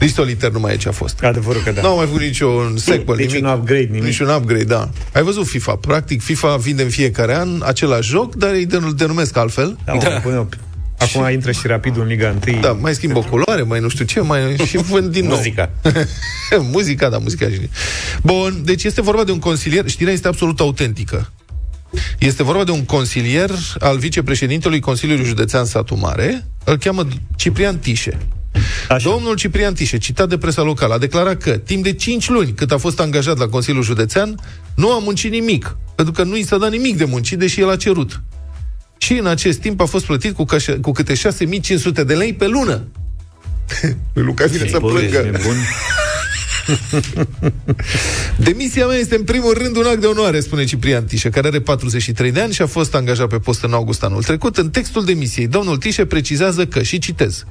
[0.00, 1.22] Nici soliter nu mai e ce a fost.
[1.22, 1.80] Adevărul că da.
[1.80, 3.54] Nu au mai făcut niciun sequel, Niciun nimic.
[3.56, 4.02] upgrade, nimic.
[4.02, 4.88] Niciun upgrade, da.
[5.12, 5.76] Ai văzut FIFA.
[5.76, 9.78] Practic, FIFA vinde în fiecare an același joc, dar îi den- denumesc altfel.
[9.84, 10.48] Da, mă, până-
[10.98, 12.60] Acum intră și rapidul în Liga 1.
[12.60, 15.36] Da, mai schimb o culoare, mai nu știu ce, mai și vând din nou.
[15.36, 15.70] Muzica.
[16.72, 17.68] muzica, da, muzica și...
[18.22, 21.32] Bun, deci este vorba de un consilier, știrea este absolut autentică.
[22.18, 28.18] Este vorba de un consilier al vicepreședintelui Consiliului Județean Satu Mare, îl cheamă Ciprian Tișe.
[28.88, 29.08] Așa.
[29.10, 32.72] Domnul Ciprian Tișe, citat de presa locală, a declarat că timp de 5 luni cât
[32.72, 34.34] a fost angajat la Consiliul Județean,
[34.74, 37.70] nu a muncit nimic, pentru că nu i s-a dat nimic de muncit, deși el
[37.70, 38.20] a cerut.
[38.98, 42.46] Și în acest timp a fost plătit cu, cașa, cu câte 6500 de lei pe
[42.46, 42.84] lună.
[44.14, 45.16] Lui Luca vine să Bă, plângă.
[45.16, 45.56] ești nebun.
[48.36, 51.60] Demisia mea este în primul rând un act de onoare, spune Ciprian Tișe, care are
[51.60, 54.56] 43 de ani și a fost angajat pe post în august anul trecut.
[54.56, 57.44] În textul demisiei, domnul Tișe precizează că, și citez,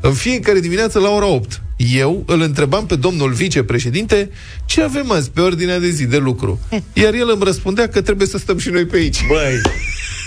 [0.00, 4.30] în fiecare dimineață la ora 8, eu îl întrebam pe domnul vicepreședinte
[4.66, 6.60] ce avem azi pe ordinea de zi de lucru.
[6.92, 9.26] Iar el îmi răspundea că trebuie să stăm și noi pe aici.
[9.28, 9.60] Băi,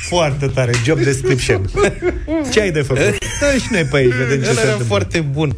[0.09, 1.69] foarte tare, job description.
[2.51, 3.17] Ce ai de făcut?
[3.39, 4.85] Da, și noi pe aici, vedem ce El se era întâmplă.
[4.85, 5.55] foarte bun.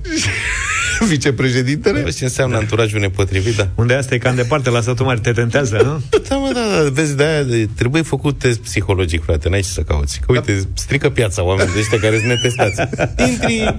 [1.09, 2.01] Vicepreședintele?
[2.01, 3.67] Vezi ce înseamnă anturajul nepotrivit, da.
[3.75, 6.01] Unde asta e cam departe, la satul mare, te tentează, nu?
[6.29, 9.81] Da, mă, da, da, vezi, de-aia de, trebuie făcut test psihologic, frate, n-ai ce să
[9.81, 10.19] cauți.
[10.19, 12.81] Că, uite, strică piața oamenii de ăștia care sunt netestați.
[13.29, 13.75] Intri...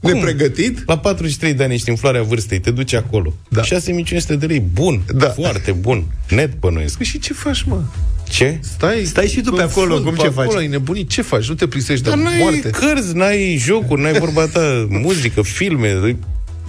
[0.00, 0.12] cum?
[0.12, 0.82] Nepregătit?
[0.86, 3.32] La 43 de ani ești în floarea vârstei, te duci acolo.
[3.48, 3.62] Da.
[3.62, 5.28] 6500 de lei, bun, Da.
[5.28, 6.96] foarte bun, net bănuiesc.
[6.96, 7.80] Păi și ce faci, mă?
[8.28, 8.58] Ce?
[8.62, 10.58] Stai, Stai și tu pe acolo, fund, cum pe ce acolo, faci?
[10.58, 11.48] ai nebunit, ce faci?
[11.48, 12.70] Nu te plisești de Dar n-ai moarte?
[12.70, 16.16] cărți, n-ai jocuri, n-ai vorba ta, muzică, filme.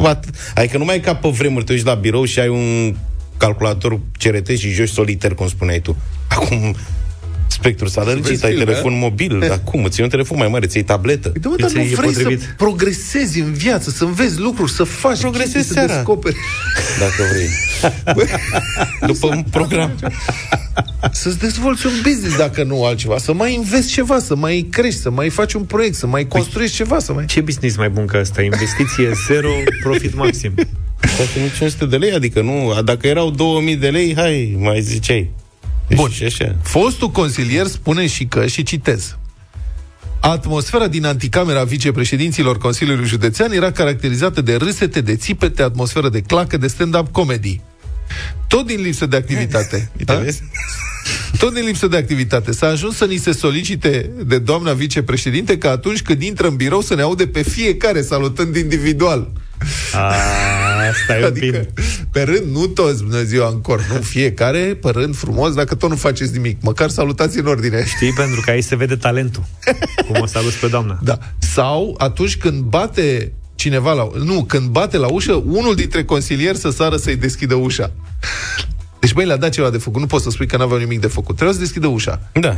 [0.05, 2.95] At- Adică nu mai e ca pe vremuri, te uiți la birou și ai un
[3.37, 5.97] calculator CRT și joci soliter, cum spuneai tu.
[6.29, 6.75] Acum
[7.47, 9.83] spectrul s-a lărgit, vezi ai filme, telefon mobil, dar cum?
[9.83, 11.29] Îți iei un telefon mai mare, ți iei tabletă.
[11.29, 12.41] Păi, dar nu e vrei potrivit.
[12.41, 15.87] să progresezi în viață, să înveți lucruri, să faci Progresezi chestii, seara.
[15.87, 16.35] să descoperi.
[16.99, 17.49] Dacă vrei.
[19.11, 19.91] După un program.
[21.11, 25.09] Să-ți dezvolți un business, dacă nu altceva, să mai investi ceva, să mai crești, să
[25.09, 27.25] mai faci un proiect, să mai construiești ceva, să mai...
[27.25, 28.41] Ce business mai bun ca asta?
[28.41, 29.49] Investiție zero,
[29.83, 30.53] profit maxim.
[31.15, 35.29] 6500 de lei, adică nu, dacă erau 2000 de lei, hai, mai ziceai.
[35.87, 36.09] Deci, Bun.
[36.09, 36.55] Și așa.
[36.61, 39.17] Fostul consilier spune și că, și citez,
[40.19, 46.57] Atmosfera din anticamera vicepreședinților Consiliului Județean era caracterizată de râsete, de țipete, atmosferă de clacă,
[46.57, 47.61] de stand-up comedy.
[48.47, 49.75] Tot din lipsă de activitate.
[49.97, 50.19] Uite, Da?
[50.19, 50.41] vezi?
[51.37, 52.51] Tot din lipsă de activitate.
[52.51, 56.81] S-a ajuns să ni se solicite de doamna vicepreședinte că atunci când intră în birou
[56.81, 59.31] să ne aude pe fiecare salutând individual.
[59.93, 60.13] A,
[61.03, 61.83] stai un Adică, pic.
[62.11, 65.89] pe rând, nu toți, bună ziua, în cor, nu fiecare, pe rând, frumos, dacă tot
[65.89, 67.85] nu faceți nimic, măcar salutați în ordine.
[67.85, 69.43] Știi, pentru că aici se vede talentul.
[70.07, 70.99] Cum o salut pe doamna.
[71.03, 71.17] Da.
[71.37, 74.07] Sau atunci când bate cineva la...
[74.23, 77.91] Nu, când bate la ușă, unul dintre consilieri să sară să-i deschidă ușa.
[78.99, 79.99] Deci, băi, le-a dat ceva de făcut.
[80.01, 81.35] Nu poți să spui că n-aveau nimic de făcut.
[81.35, 82.55] Trebuie să deschidă ușa Da.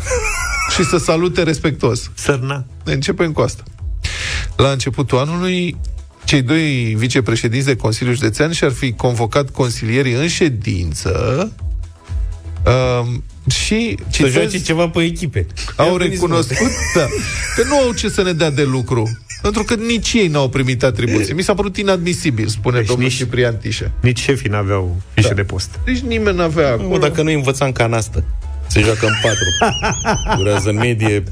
[0.75, 2.11] și să salute respectuos.
[2.13, 2.65] Sărna.
[2.83, 3.63] Începem cu asta.
[4.55, 5.77] La începutul anului,
[6.29, 11.11] cei doi vicepreședinți de Consiliul Județean și-ar fi convocat consilierii în ședință
[12.65, 15.45] um, și Să citez, joace ceva pe echipe.
[15.75, 16.25] au Ia veniți, mă.
[16.27, 17.05] recunoscut da,
[17.55, 19.17] că nu au ce să ne dea de lucru.
[19.41, 21.33] Pentru că nici ei n-au primit atribuții.
[21.33, 23.91] Mi s-a părut inadmisibil, spune Deci domnul nici- Ciprian Tișe.
[24.01, 25.33] Nici șefii n-aveau fișe Da.
[25.33, 25.79] de post.
[25.85, 26.87] Deci nimeni n-avea acolo.
[26.89, 28.23] Mă, dacă nu învăța în canastă,
[28.67, 29.45] se joacă în patru.
[30.37, 31.23] Durează în medie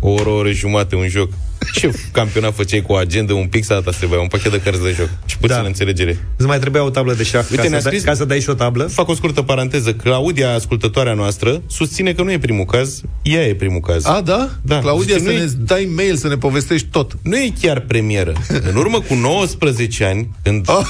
[0.00, 1.30] o oră, o oră jumate un joc.
[1.80, 4.82] Ce campionat făceai cu o agendă, un pix, data se trebuia, un pachet de cărți
[4.82, 5.66] de joc și puțină Da.
[5.66, 6.18] înțelegere.
[6.36, 8.24] Îți mai trebuia o tablă de șah Uite, ca, ne-a să dai, scris- ca să
[8.24, 8.84] dai și o tablă?
[8.84, 9.92] Fac o scurtă paranteză.
[9.94, 14.04] Claudia, ascultătoarea noastră, susține că nu e primul caz, ea e primul caz.
[14.06, 14.50] A, da?
[14.62, 14.78] Da.
[14.78, 17.12] Claudia, Zice, să nu e- ne dai mail, să ne povestești tot.
[17.22, 18.32] Nu e chiar premieră.
[18.68, 20.86] În urmă cu 19 ani, când Ah.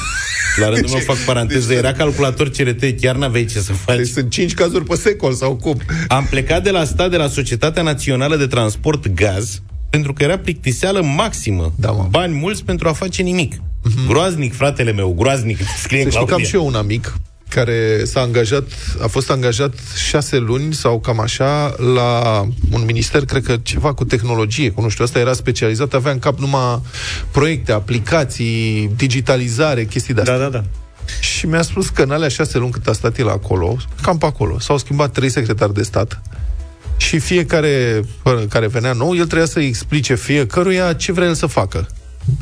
[0.56, 3.96] la rândul meu fac paranteză, era calculator CRT, chiar n-aveai ce să faci.
[3.96, 5.80] Deci sunt cinci cazuri pe secol sau cum?
[6.08, 9.60] Am plecat de la stat de la Societatea Națională de Transport Gaz
[9.96, 11.72] pentru că era plictiseală maximă.
[11.76, 12.06] Da, mă.
[12.10, 13.54] Bani mulți pentru a face nimic.
[14.08, 16.46] Groaznic, fratele meu, groaznic, scrie Să știu că am Claudia.
[16.46, 17.16] și eu un amic
[17.48, 18.64] care s-a angajat,
[19.02, 19.74] a fost angajat
[20.08, 22.40] șase luni sau cam așa la
[22.72, 26.18] un minister, cred că ceva cu tehnologie, cu nu știu, asta era specializat, avea în
[26.18, 26.80] cap numai
[27.30, 30.38] proiecte, aplicații, digitalizare, chestii de astea.
[30.38, 30.64] Da, da, da.
[31.20, 34.26] Și mi-a spus că în alea șase luni cât a stat el acolo, cam pe
[34.26, 36.22] acolo, s-au schimbat trei secretari de stat
[36.96, 41.46] și fiecare pă, care venea nou, el trebuia să-i explice fiecăruia ce vrea el să
[41.46, 41.86] facă.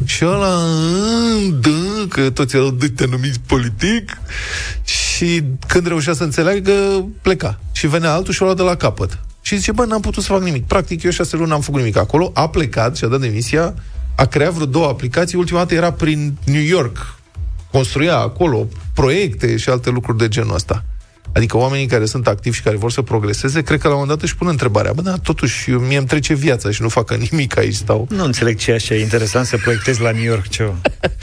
[0.04, 1.70] Și ăla, "Mm, da,
[2.08, 4.16] că toți erau de numiți politic
[4.84, 6.72] și când reușea să înțeleagă,
[7.22, 7.58] pleca.
[7.72, 9.18] Și venea altul și o lua de la capăt.
[9.40, 10.66] Și zice, bă, n-am putut să fac nimic.
[10.66, 12.30] Practic, eu șase luni n-am făcut nimic acolo.
[12.34, 13.74] A plecat și a dat demisia,
[14.16, 15.38] a creat vreo două aplicații.
[15.38, 17.18] Ultima dată era prin New York,
[17.70, 20.84] construia acolo proiecte și alte lucruri de genul ăsta.
[21.32, 24.18] Adică oamenii care sunt activi și care vor să progreseze, cred că la un moment
[24.18, 27.14] dat își pun întrebarea, bă, dar totuși eu, mie îmi trece viața și nu fac
[27.14, 28.06] nimic aici, stau.
[28.10, 30.74] Nu înțeleg ce e așa interesant să proiectezi la New York ceva.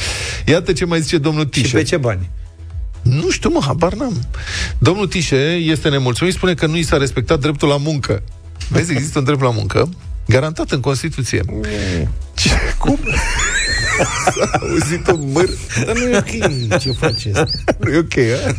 [0.45, 1.67] Iată ce mai zice domnul Tișe.
[1.67, 2.29] Și pe ce bani?
[3.01, 4.21] Nu știu, mă, habar n-am.
[4.77, 8.23] Domnul Tișe este nemulțumit, spune că nu i s-a respectat dreptul la muncă.
[8.67, 9.89] Vezi, există un drept la muncă,
[10.27, 11.41] garantat în Constituție.
[12.35, 12.99] Ce, cum?
[14.35, 15.49] S-a auzit un măr.
[15.85, 17.39] Dar nu e ok ce faceți.
[17.79, 18.55] Nu e ok, a?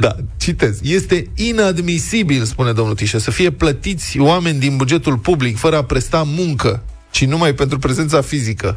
[0.00, 0.78] Da, citez.
[0.82, 6.22] Este inadmisibil, spune domnul Tișe, să fie plătiți oameni din bugetul public fără a presta
[6.22, 8.76] muncă, ci numai pentru prezența fizică.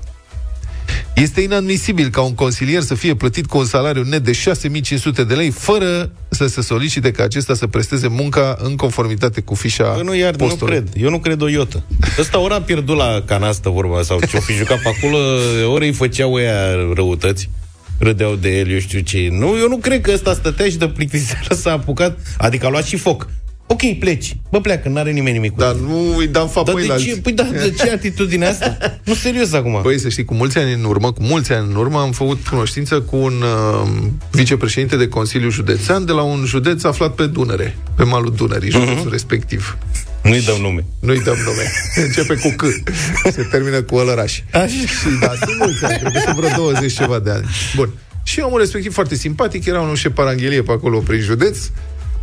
[1.13, 5.34] Este inadmisibil ca un consilier să fie plătit cu un salariu net de 6500 de
[5.34, 10.04] lei fără să se solicite ca acesta să presteze munca în conformitate cu fișa Bă,
[10.04, 10.73] nu, iar nu postului.
[10.73, 10.89] cred.
[11.04, 11.84] Eu nu cred o iotă.
[12.19, 15.17] Ăsta ori a pierdut la canastă vorba sau ce-o fi jucat pe acolo,
[15.73, 17.49] ori îi făceau ăia răutăți
[17.99, 19.27] râdeau de el, eu știu ce.
[19.31, 22.85] Nu, eu nu cred că ăsta stătea și de plictiseală s-a apucat, adică a luat
[22.85, 23.29] și foc.
[23.71, 24.35] Ok, pleci.
[24.51, 25.88] Bă, pleacă, n-are nimeni nimic cu Dar tine.
[25.88, 27.17] nu îi dam Dar fapoi de la ce?
[27.23, 28.77] Păi da, de ce atitudinea asta?
[29.03, 29.79] Nu, serios acum.
[29.81, 32.47] Băi, să știi, cu mulți ani în urmă, cu mulți ani în urmă, am făcut
[32.47, 33.89] cunoștință cu un uh,
[34.31, 38.95] vicepreședinte de Consiliu Județean de la un județ aflat pe Dunăre, pe malul Dunării, județul
[38.95, 39.09] Mhm.
[39.12, 39.77] respectiv.
[40.23, 40.86] Nu-i dăm nume.
[40.99, 41.71] Nu-i dăm nume.
[41.95, 42.63] Începe cu C.
[43.32, 44.39] Se termină cu Ălăraș.
[44.53, 44.65] Așa.
[44.67, 47.45] Și da, sunt mulți ani, cred că sunt vreo 20 ceva de ani.
[47.75, 47.89] Bun.
[48.23, 51.58] Și omul respectiv foarte simpatic, era un ușe paranghelie pe acolo prin județ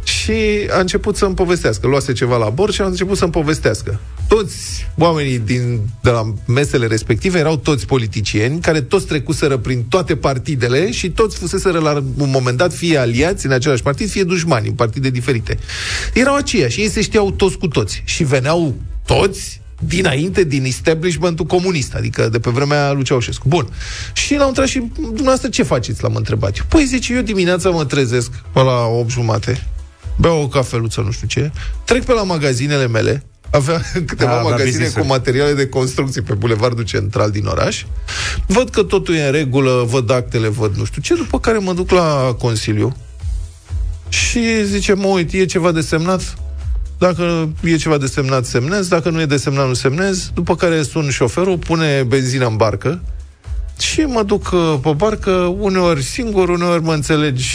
[0.06, 0.32] și
[0.70, 1.86] a început să-mi povestească.
[1.86, 4.00] Luase ceva la bord și a început să-mi povestească.
[4.28, 10.16] Toți oamenii din, de la mesele respective erau toți politicieni, care toți trecuseră prin toate
[10.16, 14.68] partidele și toți fuseseră la un moment dat fie aliați în același partid, fie dușmani
[14.68, 15.58] în partide diferite.
[16.14, 18.74] Erau aceiași, ei se știau toți cu toți și veneau
[19.06, 23.48] toți dinainte din establishmentul comunist, adică de pe vremea lui Ceaușescu.
[23.48, 23.68] Bun.
[24.12, 26.56] Și l-am întrebat și dumneavoastră ce faceți, l-am întrebat.
[26.56, 26.64] eu.
[26.68, 29.66] Păi zice, eu dimineața mă trezesc pe la 8 jumate,
[30.16, 31.50] beau o cafeluță, nu știu ce,
[31.85, 35.02] trec pe la magazinele mele, avea câteva Da, da, magazine business-uri.
[35.02, 37.85] cu materiale de construcții pe bulevardul central din oraș.
[38.46, 41.72] Văd că totul e în regulă, văd actele, văd nu știu ce, după care mă
[41.72, 42.96] duc la Consiliu
[44.09, 46.35] și zice, mă uit, e ceva de semnat?
[46.98, 48.88] Dacă e ceva de semnat, semnez.
[48.88, 50.31] Dacă nu e de semnat, nu semnez.
[50.35, 53.00] După care sun șoferul, pune benzină în barcă
[53.81, 57.48] și mă duc uh, pe barcă, uneori singur, uneori mă înțelegi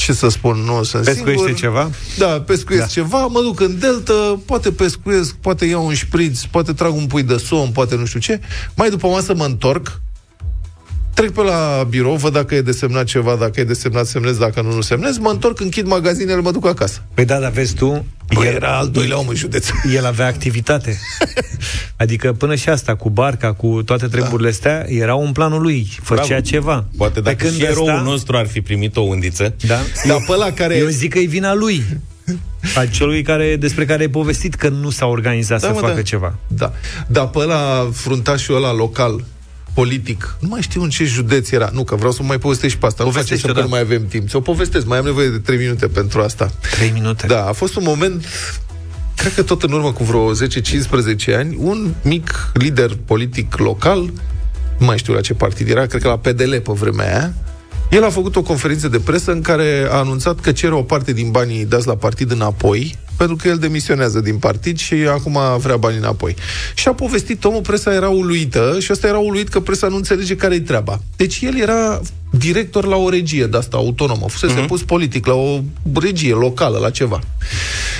[0.00, 1.60] ce să spun, nu sunt Pescuiește singur.
[1.60, 1.90] ceva?
[2.18, 2.90] Da, pescuiesc da.
[2.90, 7.22] ceva, mă duc în delta, poate pescuiesc, poate iau un șpriț, poate trag un pui
[7.22, 8.40] de somn, poate nu știu ce.
[8.74, 10.00] Mai după masă mă întorc,
[11.14, 14.74] trec pe la birou, văd dacă e desemnat ceva, dacă e desemnat semnez, dacă nu,
[14.74, 17.02] nu semnez, mă întorc, închid magazinele, mă duc acasă.
[17.14, 19.68] Păi da, dar vezi tu, Bă, el, era al doilea om în județ.
[19.96, 20.98] el avea activitate.
[21.96, 26.24] Adică până și asta, cu barca, cu toate treburile astea, era un planul lui, făcea
[26.26, 26.40] Bravo.
[26.42, 26.84] ceva.
[26.96, 29.78] Poate dacă și eroul nostru ar fi primit o undiță, Da?
[30.06, 30.76] Dar pe ăla care...
[30.76, 31.84] Eu zic că e vina lui.
[32.76, 35.94] A celui care, despre care ai povestit că nu s-a organizat Da, să mă, facă
[35.94, 36.02] da.
[36.02, 36.38] ceva.
[36.46, 36.72] Da.
[37.06, 39.24] Dar pe ăla, fruntașul ăla local,
[39.74, 41.70] politic, nu mai știu în ce județ era.
[41.72, 43.04] Nu, că vreau să mai povestesc și pe asta.
[43.04, 43.62] Nu face Povestește, să da.
[43.62, 44.28] nu mai avem timp.
[44.28, 46.50] Ți-o povestesc, mai am nevoie de 3 minute pentru asta.
[46.70, 47.26] 3 minute.
[47.26, 48.24] Da, a fost un moment
[49.20, 53.98] cred că tot în urmă cu vreo 10-15 ani, un mic lider politic local,
[54.78, 57.34] nu mai știu la ce partid era, cred că la PDL pe vremea aia,
[57.90, 61.12] el a făcut o conferință de presă în care a anunțat că cere o parte
[61.12, 65.76] din banii dați la partid înapoi, pentru că el demisionează din partid și acum vrea
[65.76, 66.34] banii înapoi.
[66.74, 70.36] Și a povestit omul, presa era uluită și ăsta era uluit că presa nu înțelege
[70.36, 71.00] care-i treaba.
[71.16, 72.00] Deci el era
[72.30, 74.66] director la o regie de asta autonomă, fusese uh-huh.
[74.66, 75.60] pus politic la o
[75.94, 77.20] regie locală, la ceva.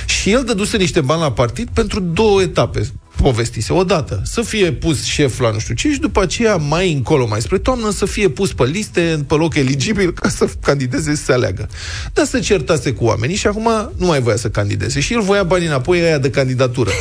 [0.05, 3.73] Și el dăduse niște bani la partid pentru două etape povestise.
[3.73, 7.41] Odată, să fie pus șef la nu știu ce și după aceea, mai încolo, mai
[7.41, 11.33] spre toamnă, să fie pus pe liste, pe loc eligibil, ca să candideze să se
[11.33, 11.69] aleagă.
[12.13, 14.99] Dar să certase cu oamenii și acum nu mai voia să candideze.
[14.99, 16.91] Și el voia banii înapoi aia de candidatură.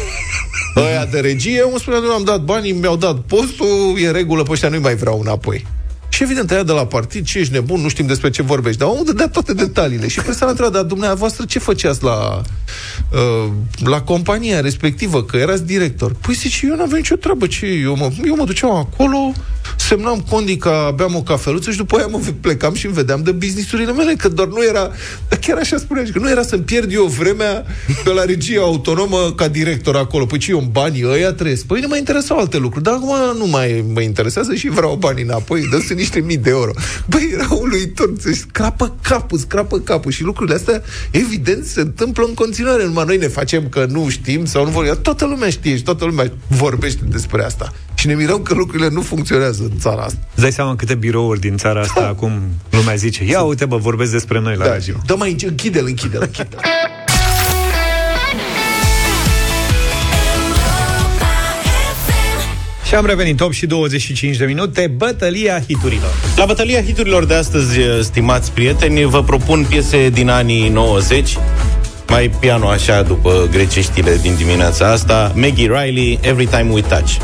[0.74, 4.42] Aia de regie, îmi spunea, nu am dat banii, mi-au dat postul, e în regulă,
[4.42, 5.66] pe ăștia nu-i mai vreau înapoi.
[6.20, 8.88] Și evident, aia de la partid, ce ești nebun, nu știm despre ce vorbești, dar
[8.88, 10.08] omul dădea toate detaliile.
[10.08, 12.42] Și presa l-a întrebat, dar dumneavoastră ce făceați la,
[13.12, 13.52] uh,
[13.84, 16.14] la compania respectivă, că erați director?
[16.20, 19.32] Păi zice, eu n-aveam nicio treabă, ce eu mă, eu mă duceam acolo,
[19.76, 23.92] semnam condica, beam o cafeluță și după aia mă plecam și îmi vedeam de businessurile
[23.92, 24.90] mele, că doar nu era,
[25.40, 27.64] chiar așa spunea, că nu era să-mi pierd eu vremea
[28.04, 30.26] pe la regia autonomă ca director acolo.
[30.26, 31.64] Păi ce, eu în banii ăia trăiesc?
[31.64, 35.22] Păi nu mă interesau alte lucruri, dar acum nu mai mă interesează și vreau banii
[35.22, 36.70] înapoi, dă niște mii de euro.
[37.06, 42.34] Băi, era uluitor, se scrapă capul, scrapă capul și lucrurile astea, evident, se întâmplă în
[42.34, 42.84] continuare.
[42.84, 44.98] Numai noi ne facem că nu știm sau nu vorbim.
[45.02, 47.72] Toată lumea știe și toată lumea vorbește despre asta.
[48.00, 50.18] Și ne mirăm că lucrurile nu funcționează în țara asta.
[50.32, 52.40] Îți dai seama câte birouri din țara asta acum
[52.70, 54.94] lumea zice, ia uite bă, vorbesc despre noi la Da, radio.
[55.06, 56.56] dă mai închide-l, închide-l, închide
[62.86, 66.10] Și am revenit 8 și 25 de minute, bătălia hiturilor.
[66.36, 71.36] La bătălia hiturilor de astăzi, stimați prieteni, vă propun piese din anii 90,
[72.08, 77.16] mai piano așa după greceștile din dimineața asta, Maggie Riley, Every Time We Touch.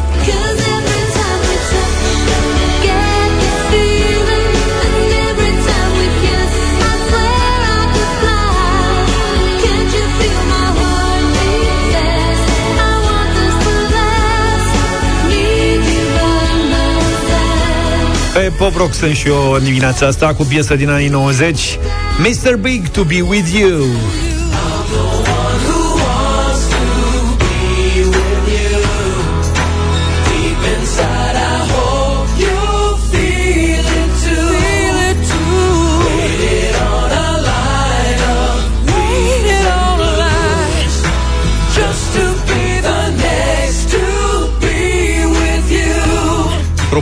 [18.37, 21.79] Pe Pop Rock sunt și eu în dimineața asta cu piesă din anii 90
[22.19, 22.57] Mr.
[22.57, 23.85] Big to be with you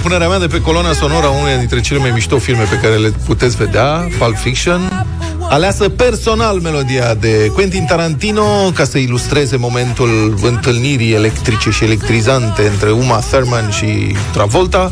[0.04, 2.94] Propunerea mea de pe coloana sonoră a unei dintre cele mai mișto filme pe care
[2.94, 5.06] le puteți vedea, Pulp Fiction,
[5.40, 12.90] aleasă personal melodia de Quentin Tarantino ca să ilustreze momentul întâlnirii electrice și electrizante între
[12.90, 14.90] Uma Thurman și Travolta.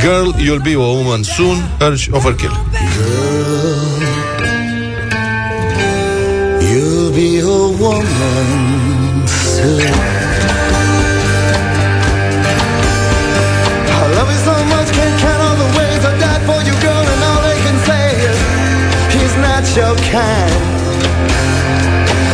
[0.00, 2.64] Girl, you'll be a woman soon, Urge Overkill.
[6.60, 10.15] You'll be a woman soon.
[19.86, 20.54] Not your kind.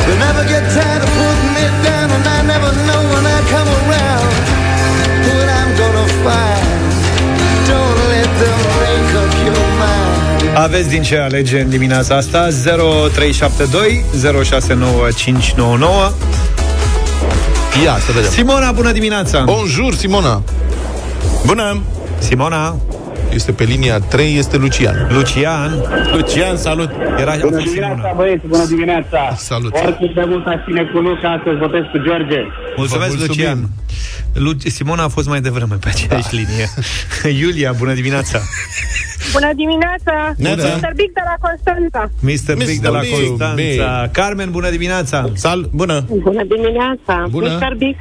[0.07, 3.69] They never get tired of putting it down, and I never know when I come
[3.81, 4.31] around
[5.27, 6.67] what I'm gonna find.
[7.71, 10.57] Don't let them make up your mind.
[10.57, 14.05] Aveți din ce alege în dimineața asta 0372
[14.45, 16.13] 069599
[17.85, 18.31] Ia, să vedem.
[18.31, 19.43] Simona, bună dimineața!
[19.45, 20.43] Bonjour, Simona!
[21.47, 21.83] Bună!
[22.19, 22.77] Simona!
[23.35, 25.09] Este pe linia 3, este Lucian.
[25.13, 25.71] Lucian!
[26.13, 26.91] Lucian, salut!
[27.19, 29.35] Era Bună dimineața, băieți, bună dimineața!
[29.37, 29.75] Salut!
[29.75, 32.41] Oricât de mult aș ține cu Luca, astăzi votez cu George.
[32.77, 33.69] Mulțumesc, Lucian!
[34.35, 36.37] Lu- Simona a fost mai devreme pe aceeași da.
[36.39, 36.67] linie.
[37.43, 38.39] Iulia, bună dimineața!
[39.33, 40.35] Bună dimineața!
[40.37, 40.77] Neața.
[40.77, 40.93] Mr.
[40.97, 42.11] Big de la Constanța.
[42.21, 42.65] Mr.
[42.67, 43.13] Big de la Big.
[43.13, 44.09] Constanța.
[44.13, 45.31] Carmen, bună dimineața!
[45.35, 46.05] Sal, bună!
[46.09, 47.27] Bună dimineața!
[47.31, 47.59] Bună.
[47.61, 47.75] Mr.
[47.77, 47.97] Big.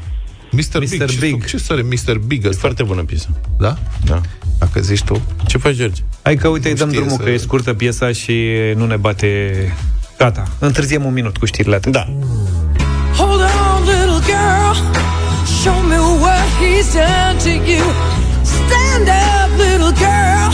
[0.51, 0.79] Mr.
[0.79, 1.01] Big.
[1.01, 1.09] Mr.
[1.09, 1.45] Ce, Big.
[1.45, 2.17] ce sare Mr.
[2.27, 2.59] Big ăsta?
[2.59, 3.27] Foarte bună piesă.
[3.59, 3.75] Da?
[4.05, 4.21] Da.
[4.61, 5.21] Dacă zici tu.
[5.47, 6.01] Ce faci, George?
[6.21, 8.35] Hai că uite, îi dăm știe drumul să- că e scurtă piesa și
[8.75, 9.27] nu ne bate...
[10.17, 11.91] Gata, întârziem un minut cu știrile atât.
[11.91, 12.05] Da.
[13.17, 14.75] Hold on, little girl.
[15.61, 17.85] Show me what he's done to you.
[18.55, 20.51] Stand up, little girl.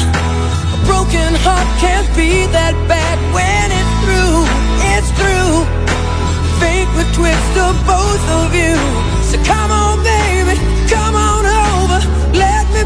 [0.75, 4.37] A broken heart can't be that bad when it's through.
[4.93, 5.55] It's through.
[6.59, 8.75] Fate would twist the both of you.
[9.29, 9.86] So come on,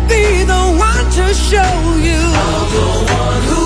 [0.08, 3.61] be the one to show you.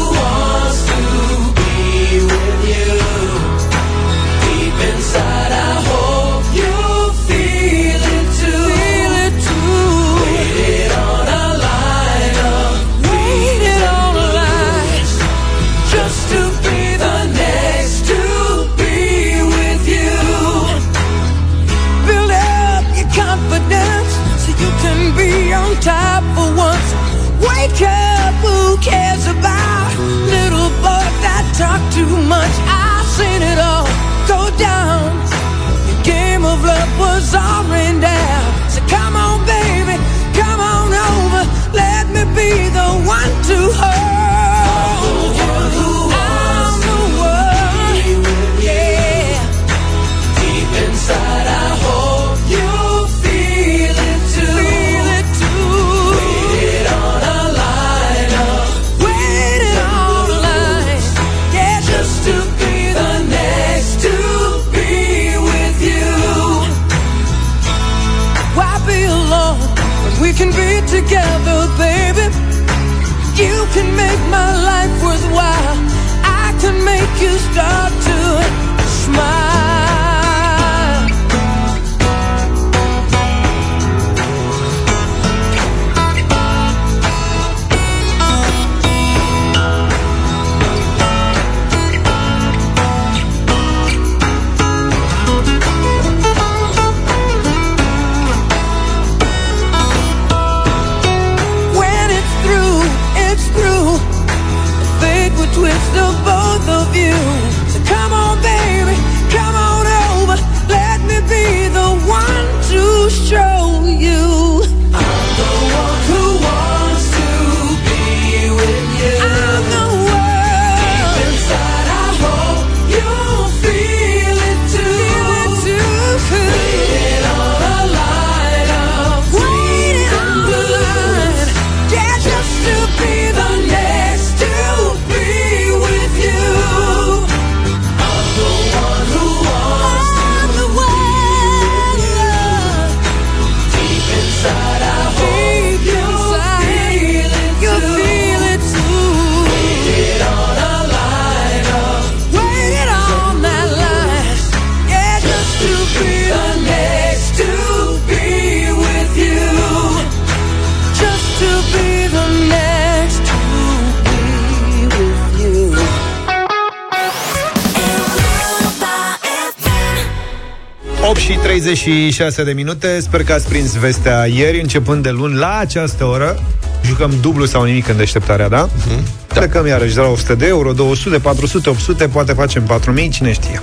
[171.60, 176.44] 36 de minute Sper că ați prins vestea ieri Începând de luni la această oră
[176.86, 178.68] Jucăm dublu sau nimic în deșteptarea, da?
[178.68, 179.28] Mm-hmm.
[179.28, 179.40] Da.
[179.40, 183.62] Plecăm iarăși de la 100 de euro 200, 400, 800 Poate facem 4000, cine știe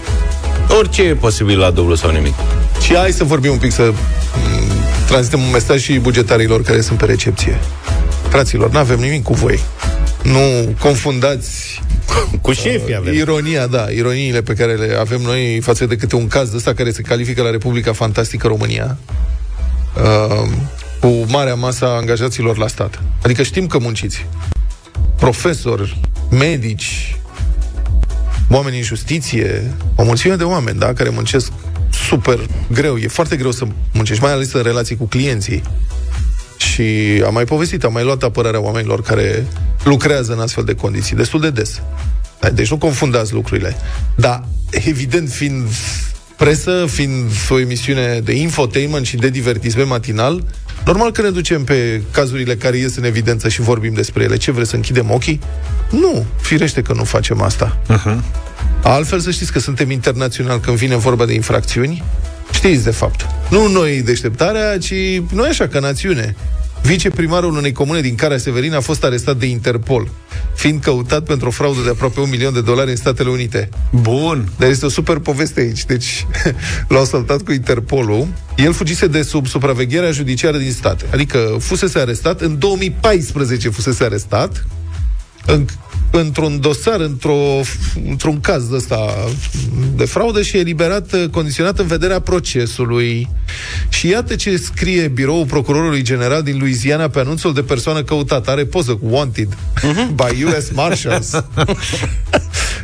[0.79, 2.35] Orice e posibil la dublu sau nimic.
[2.81, 3.95] Și hai să vorbim un pic, să m,
[5.07, 7.59] transmitem un mesaj și bugetarilor care sunt pe recepție.
[8.29, 9.61] Fraților, nu avem nimic cu voi.
[10.23, 11.81] Nu confundați
[12.41, 13.15] Cu șefii avem.
[13.15, 16.75] Ironia, da, ironiile pe care le avem noi față de câte un caz de ăsta
[16.75, 18.99] care se califică la Republica Fantastică România
[19.97, 20.49] uh,
[21.01, 23.03] cu marea masă a angajaților la stat.
[23.23, 24.27] Adică știm că munciți.
[25.17, 26.01] Profesori,
[26.31, 27.17] medici,
[28.51, 31.53] oameni în justiție, o mulțime de oameni, da, care muncesc
[32.09, 32.39] super
[32.73, 32.97] greu.
[32.97, 35.63] E foarte greu să muncești, mai ales în relații cu clienții.
[36.63, 39.47] Și am mai povestit, am mai luat apărarea oamenilor care
[39.85, 41.83] lucrează în astfel de condiții, destul de des.
[42.41, 43.77] Da, Deci nu confundați lucrurile.
[44.17, 45.69] Dar, evident, fiind
[46.37, 50.45] presă, fiind o emisiune de infotainment și de divertisment matinal,
[50.85, 54.37] normal că ne ducem pe cazurile care ies în evidență și vorbim despre ele.
[54.37, 55.41] Ce vreți să închidem ochii?
[55.91, 57.79] Nu, firește că nu facem asta.
[57.89, 58.17] uh-huh.
[58.83, 62.03] Altfel să știți că suntem internațional când vine vorba de infracțiuni.
[62.53, 63.27] Știți, de fapt.
[63.51, 64.95] Nu noi deșteptarea, ci
[65.33, 66.37] noi așa, ca națiune.
[66.83, 70.11] Viceprimarul unei comune din Cara Severin a fost arestat de Interpol,
[70.55, 73.69] fiind căutat pentru o fraudă de aproape un milion de dolari în Statele Unite.
[73.91, 74.49] Bun.
[74.59, 75.85] Dar este o super poveste aici.
[75.85, 76.27] Deci
[76.89, 78.29] l-au saltat cu Interpolul.
[78.57, 81.05] El fugise de sub supravegherea judiciară din state.
[81.13, 84.67] Adică fusese arestat, în 2014 fusese arestat,
[85.47, 85.67] în,
[86.13, 87.61] într-un dosar, într-o,
[88.09, 89.15] într-un caz de ăsta
[89.97, 93.29] de fraudă și eliberat uh, condiționat în vederea procesului.
[93.89, 98.51] Și iată ce scrie biroul procurorului general din Louisiana pe anunțul de persoană căutată.
[98.51, 99.57] Are poză cu Wanted
[100.15, 101.31] by US Marshals.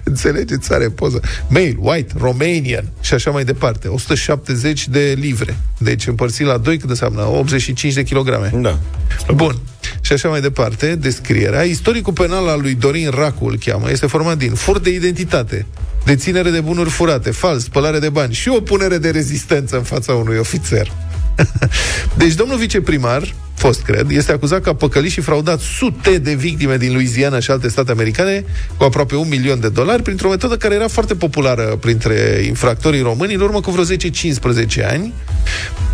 [0.05, 0.73] Înțelegeți?
[0.73, 1.21] Are poză.
[1.49, 3.89] Mail, white, Romanian și așa mai departe.
[3.89, 5.59] 170 de livre.
[5.79, 7.29] Deci împărțit la 2 cât înseamnă?
[7.29, 8.53] 85 de kilograme.
[8.55, 8.79] Da.
[9.35, 9.59] Bun.
[10.01, 11.63] Și așa mai departe, descrierea.
[11.63, 13.91] Istoricul penal al lui Dorin Racu îl cheamă.
[13.91, 15.67] Este format din furt de identitate,
[16.05, 20.15] deținere de bunuri furate, fals, spălare de bani și o punere de rezistență în fața
[20.15, 20.93] unui ofițer.
[22.17, 26.77] deci domnul viceprimar, fost cred, este acuzat că a păcălit și fraudat sute de victime
[26.77, 28.45] din Louisiana și alte state americane
[28.77, 33.35] cu aproape un milion de dolari printr-o metodă care era foarte populară printre infractorii români
[33.35, 35.15] în urmă cu vreo 10-15 ani,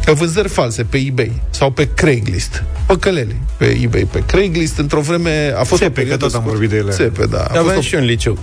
[0.07, 2.63] vânzări false pe eBay sau pe Craigslist.
[2.87, 6.41] Păcăleli pe eBay, pe Craigslist, într-o vreme a fost Țepe, o perioadă că tot am
[6.41, 6.59] scurtă.
[6.59, 6.91] vorbit de ele.
[6.91, 7.39] Țepe, da.
[7.39, 7.81] A fost Aveam o...
[7.81, 8.39] și eu în liceu.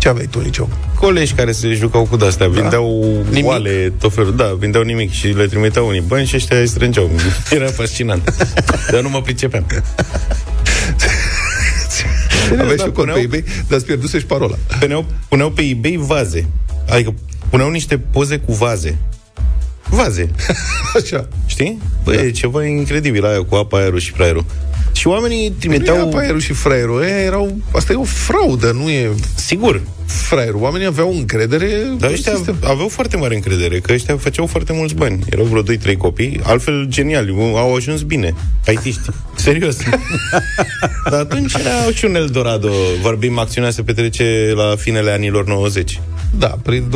[0.00, 0.68] Ce aveai tu în liceu?
[0.94, 2.60] Colegi care se jucau cu de-astea, Da.
[2.60, 3.46] vindeau Nimic?
[3.46, 7.10] oale, tot felul, da, vindeau nimic și le trimiteau unii bani și ăștia îi strângeau.
[7.50, 8.34] Era fascinant.
[8.90, 9.66] Dar nu mă pricepeam.
[12.52, 14.54] Aveai da, și un cont puneau- pe eBay, dar îți pierduse și parola.
[14.80, 16.46] Puneau, puneau pe eBay vaze.
[16.88, 17.14] Adică
[17.50, 18.98] puneau niște poze cu vaze.
[19.88, 20.30] Vaze.
[21.02, 21.28] Așa.
[21.46, 21.78] Știi?
[22.04, 22.22] Băi, da.
[22.22, 24.44] e ceva incredibil aia cu apa, aerul și fraierul.
[25.00, 25.96] Și oamenii Nu trimiteau...
[25.96, 27.02] e apa, aerul și fraierul.
[27.02, 29.80] Aia erau, asta e o fraudă, nu e Sigur.
[30.06, 30.60] fraierul.
[30.60, 31.66] Oamenii aveau încredere
[31.98, 32.56] Dar în ăștia sistem.
[32.64, 35.18] aveau foarte mare încredere, că ăștia făceau foarte mulți bani.
[35.30, 38.34] Erau vreo 2-3 copii, altfel geniali, au ajuns bine.
[38.66, 39.00] Aitiști.
[39.34, 39.76] Serios.
[41.10, 42.70] Dar atunci era și un Eldorado.
[43.02, 46.00] Vorbim, acțiunea se petrece la finele anilor 90.
[46.38, 46.92] Da, prin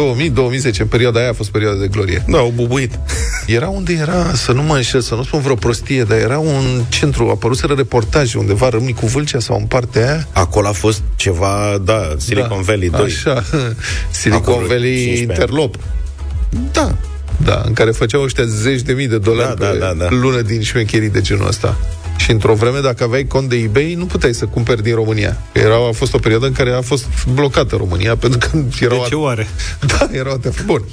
[0.74, 2.24] 2000-2010, în perioada aia a fost perioada de glorie.
[2.28, 2.98] Da, au bubuit.
[3.46, 6.82] Era unde era, să nu mă înșel, să nu spun vreo prostie, dar era un
[6.88, 10.28] centru, apăruseră reportaje undeva, rămâi cu Vâlcea sau în partea aia.
[10.32, 13.00] Acolo a fost ceva, da, Silicon da, Valley 2.
[13.00, 13.44] Așa,
[14.20, 15.20] Silicon Acolo, Valley 15 ani.
[15.20, 15.76] Interlop.
[16.72, 16.94] Da.
[17.44, 20.08] Da, în care făceau ăștia zeci de mii de dolari Da, pe da, da, da.
[20.10, 21.76] lună din șmecherii de genul ăsta.
[22.24, 25.36] Și într-o vreme, dacă aveai cont de eBay, nu puteai să cumperi din România.
[25.52, 29.02] Era, a fost o perioadă în care a fost blocată România, pentru că erau...
[29.02, 29.46] De ce oare?
[29.86, 30.64] Da, erau atât.
[30.64, 30.84] Bun.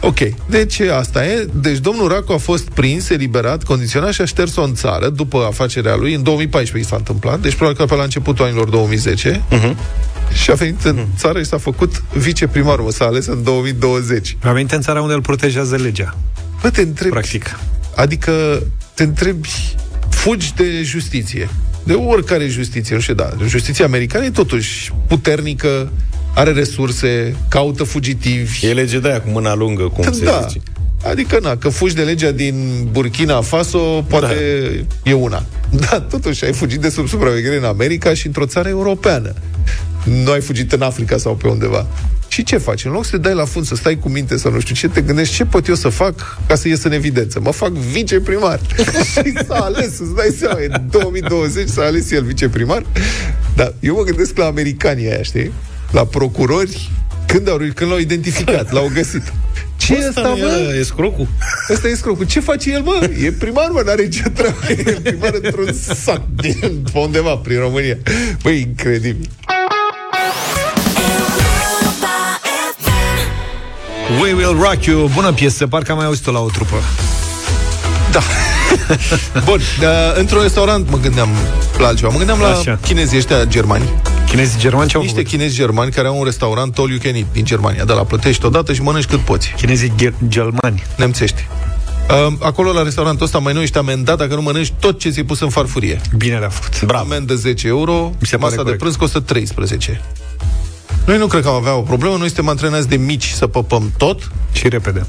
[0.00, 0.18] Ok.
[0.46, 1.48] Deci asta e.
[1.52, 5.96] Deci domnul Racu a fost prins, eliberat, condiționat și a șters-o în țară după afacerea
[5.96, 6.14] lui.
[6.14, 7.40] În 2014 i s-a întâmplat.
[7.40, 9.42] Deci probabil că pe la începutul anilor 2010.
[9.50, 9.76] Mhm.
[10.32, 12.90] Și a venit în țară și s-a făcut viceprimarul.
[12.90, 14.36] S-a ales în 2020.
[14.42, 16.16] A venit în țara unde îl protejează legea.
[16.62, 17.10] Bă, te întrebi...
[17.10, 17.58] Practic.
[17.94, 18.62] Adică
[18.94, 19.48] te întrebi,
[20.24, 21.48] fugi de justiție.
[21.82, 23.30] De oricare justiție, nu știu, da.
[23.46, 25.92] Justiția americană e totuși puternică,
[26.34, 28.66] are resurse, caută fugitivi.
[28.66, 30.46] E lege de aia cu mâna lungă, cum se da.
[30.48, 30.60] zice.
[31.10, 34.34] Adică, na, că fugi de legea din Burkina Faso, poate
[35.02, 35.10] da.
[35.10, 35.44] e una.
[35.70, 39.34] Da, totuși ai fugit de sub supraveghere în America și într-o țară europeană.
[40.04, 41.86] Nu ai fugit în Africa sau pe undeva.
[42.28, 42.84] Și ce faci?
[42.84, 44.88] În loc să te dai la fund, să stai cu minte sau nu știu ce,
[44.88, 47.40] te gândești ce pot eu să fac ca să ies în evidență.
[47.40, 48.60] Mă fac viceprimar.
[49.12, 52.82] și s-a ales, îți dai seama, e 2020, s-a ales el viceprimar.
[53.56, 55.52] Dar eu mă gândesc la americanii aia, știi?
[55.90, 56.90] La procurori
[57.26, 59.32] Când, au, când l-au identificat, l-au găsit.
[59.76, 60.44] Ce e Ăsta asta, nu mă?
[60.44, 61.28] era escrocul?
[61.70, 62.26] Ăsta e scrocul.
[62.26, 63.10] Ce face el, mă?
[63.24, 64.56] E primar, mă, n-are ce treabă.
[64.68, 67.96] E primar într-un sat din pe undeva prin România.
[68.42, 69.30] Băi, incredibil.
[74.20, 76.76] We Will Rock You, bună piesă, parcă am mai auzit-o la o trupă.
[78.12, 78.20] Da.
[79.44, 79.86] Bun, uh,
[80.18, 81.28] într-un restaurant mă gândeam
[81.78, 82.10] la altceva.
[82.10, 82.78] Mă gândeam la Așa.
[82.82, 83.84] chinezii ăștia germani.
[84.28, 85.32] Chinezii germani ce au Niște făcut?
[85.32, 87.84] chinezi germani care au un restaurant all you can eat din Germania.
[87.84, 89.52] De la plătești odată și mănânci cât poți.
[89.56, 90.82] Chinezii gher- germani.
[90.96, 91.46] Nemțești.
[92.26, 95.24] Uh, acolo la restaurantul ăsta mai nou ești amendat dacă nu mănânci tot ce ți-ai
[95.24, 96.00] pus în farfurie.
[96.16, 96.82] Bine le-a făcut.
[96.82, 97.04] Bravo.
[97.04, 98.78] Amendă 10 euro, Mi se pare masa de corect.
[98.78, 100.00] prânz costă 13.
[101.06, 103.92] Noi nu cred că am avea o problemă, noi suntem antrenați de mici să păpăm
[103.96, 104.30] tot.
[104.52, 105.06] Și repede.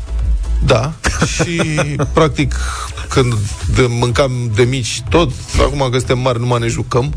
[0.66, 0.94] Da.
[1.36, 1.62] Și,
[2.14, 2.56] practic,
[3.10, 3.34] când
[3.76, 7.14] de, mâncam de mici tot, acum că suntem mari, nu mai ne jucăm.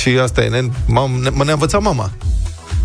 [0.00, 2.10] și asta e, ne, m-am, ne, m- ne-a învățat mama.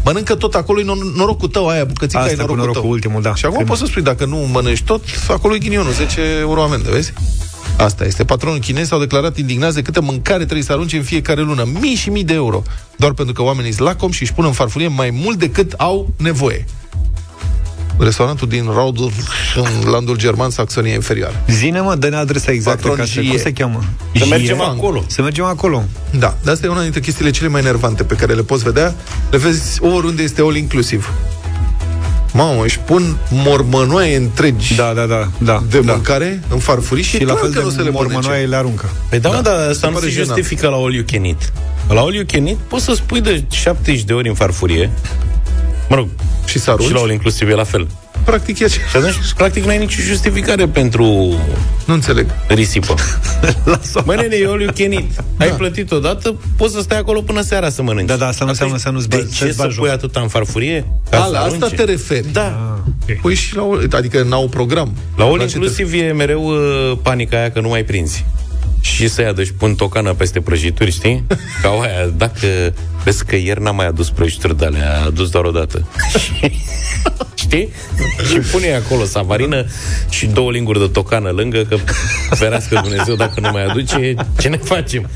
[0.03, 2.91] Mănâncă tot acolo, e nor- norocul tău, aia, bucățica Asta e cu norocul, norocul tău.
[2.91, 3.35] ultimul, da.
[3.35, 6.63] Și acum Când- poți să spui, dacă nu mănânci tot, acolo e ghinionul, 10 euro
[6.63, 7.13] amendă, vezi?
[7.77, 8.23] Asta este.
[8.23, 11.67] Patronul chinez s-au declarat indignați de câtă mâncare trebuie să arunce în fiecare lună.
[11.79, 12.63] Mii și mii de euro.
[12.95, 16.13] Doar pentru că oamenii sunt lacom și își pun în farfurie mai mult decât au
[16.17, 16.65] nevoie.
[17.97, 19.11] Restaurantul din Raudor,
[19.55, 21.43] în landul german, Saxonia Inferioară.
[21.47, 23.21] Zine, mă, dă-ne adresa exactă Patron ca să...
[23.21, 23.29] Jie.
[23.29, 23.83] Cum se cheamă?
[24.13, 24.35] Să Jie?
[24.35, 25.03] mergem acolo.
[25.07, 25.83] Să mergem acolo.
[26.11, 28.95] Da, dar asta e una dintre chestiile cele mai enervante pe care le poți vedea.
[29.31, 31.11] Le vezi oriunde este all inclusiv.
[32.33, 35.27] Mamă, își pun mormănoaie întregi Da, da, da.
[35.37, 35.91] da de da.
[35.93, 38.47] mâncare în farfurii și, Și la clar fel că nu se de le mormănoaie mănânce.
[38.49, 38.89] le aruncă.
[39.09, 40.27] Păi da, Da, mă, dar se asta nu pare se jenant.
[40.37, 41.53] justifică la all you can eat.
[41.89, 44.89] La all you can eat poți să spui de 70 de ori în farfurie.
[45.89, 46.07] Mă rog,
[46.45, 46.87] Și să arunci.
[46.87, 47.87] și la all inclusiv e la fel.
[48.29, 48.79] Practic e așa.
[48.89, 51.03] Și atunci, practic, nu ai nicio justificare pentru
[51.85, 52.25] Nu înțeleg.
[52.47, 52.93] risipă.
[54.05, 55.23] Mă, nene, e all you can eat.
[55.37, 58.07] Ai plătit odată, poți să stai acolo până seara să mănânci.
[58.07, 59.95] Da, da, asta nu înseamnă să nu-ți De bagi- ce să-ți să bagi pui joc.
[59.95, 60.85] atâta în farfurie?
[61.09, 61.75] Ca A, să la asta arunce?
[61.75, 62.25] te referi.
[62.31, 62.79] Da.
[63.21, 64.93] Păi și la all, adică n-au program.
[65.17, 68.25] La all La ce inclusiv e mereu uh, panica aia că nu mai prinzi.
[68.81, 71.23] Și să ia, deci pun tocană peste prăjituri, știi?
[71.61, 72.73] Ca aia, dacă
[73.03, 75.87] vezi că ieri n-am mai adus prăjituri de alea, a adus doar o dată.
[77.49, 77.69] știi?
[78.29, 79.65] Și pune acolo savarină
[80.09, 81.77] și două linguri de tocană lângă, că
[82.29, 85.09] ferească Dumnezeu dacă nu mai aduce, ce ne facem?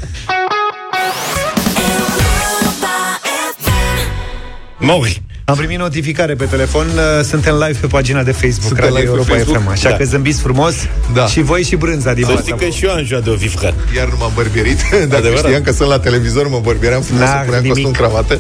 [4.78, 5.22] Mori!
[5.46, 9.10] Am primit notificare pe telefon, uh, suntem live pe pagina de Facebook, Suntem Radio live
[9.10, 9.62] pe Europa Facebook?
[9.64, 9.96] FM, așa Da.
[9.96, 10.74] că zâmbiți frumos
[11.14, 11.26] Da.
[11.28, 12.42] și voi și brânza din Să fața.
[12.42, 13.74] știi că și eu am juat de o vifcat.
[13.96, 14.80] Iar nu m-am bărbierit.
[14.92, 15.38] Dacă Adevărat.
[15.46, 17.74] știam că sunt la televizor, mă bărbieream frumos, N-a să puneam nimic.
[17.84, 18.40] costum, cravată.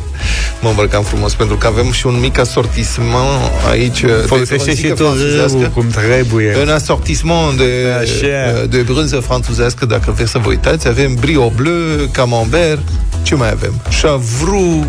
[0.62, 4.00] Mă îmbrăcam frumos, pentru că avem și un mic asortisment aici.
[4.02, 5.58] de Folosește și frunzică tu franțuzească.
[5.58, 6.58] râul cum trebuie.
[6.62, 8.66] Un asortisment de, Așa.
[8.70, 10.88] de brânză franțuzească, dacă vreți să vă uitați.
[10.88, 12.82] Avem brio bleu, camembert,
[13.24, 13.82] ce mai avem?
[14.02, 14.86] Chavru,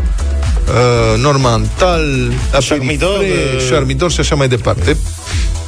[0.68, 2.32] uh, normantal,
[2.68, 4.96] Charmidor, aperitif, uh, charmidor și așa mai departe.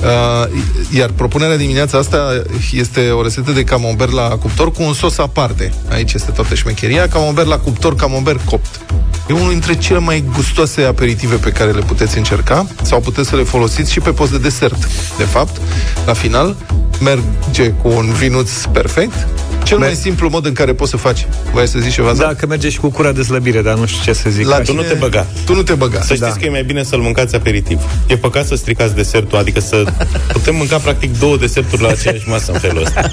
[0.00, 0.60] Uh,
[0.96, 2.42] iar propunerea dimineața asta
[2.72, 5.72] este o rețetă de camembert la cuptor cu un sos aparte.
[5.90, 7.08] Aici este toată șmecheria.
[7.08, 8.80] Camembert la cuptor, camembert copt.
[9.28, 13.36] E unul dintre cele mai gustoase aperitive pe care le puteți încerca sau puteți să
[13.36, 14.88] le folosiți și pe post de desert.
[15.16, 15.60] De fapt,
[16.06, 16.56] la final,
[17.00, 19.26] merge cu un vinuț perfect.
[19.62, 21.26] Cel mai simplu mod în care poți să faci.
[21.52, 22.12] Voi să zici ceva?
[22.12, 24.46] Da, că merge și cu cura de slăbire, dar nu știu ce să zic.
[24.48, 25.26] La Tu nu te băga.
[25.44, 25.98] Tu nu te băga.
[26.00, 26.28] Să știți Da.
[26.28, 27.80] că e mai bine să-l mâncați aperitiv.
[28.06, 29.84] E păcat să stricați desertul, adică să
[30.32, 33.10] putem mânca practic două deserturi la aceeași masă în felul ăsta.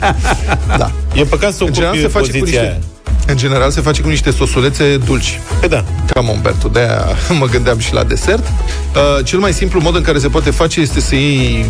[0.78, 0.92] Da.
[1.14, 2.70] E păcat să În general, se ocupi face cu poziția aia.
[2.72, 2.88] niște,
[3.32, 5.40] în general se face cu niște sosulețe dulci.
[5.60, 5.84] Păi da.
[6.14, 7.06] Camembertul, de-aia
[7.40, 8.44] mă gândeam și la desert.
[8.48, 11.66] Uh, cel mai simplu mod în care se poate face este să iei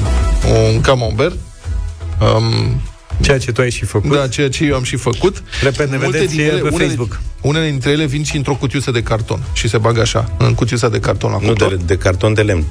[0.74, 1.36] un camembert,
[2.22, 2.82] um,
[3.22, 4.12] Ceea ce tu ai și făcut.
[4.12, 5.44] da, ceea ce eu am și făcut.
[5.64, 7.20] Repet, ne Multe vedeți din ele- pe unele, Facebook.
[7.42, 10.90] Unele dintre ele vin și într-o cutiuță de carton și se bagă așa, în cutiuța
[10.90, 11.76] de carton la Nu cuptor.
[11.76, 12.64] de, de carton de lemn.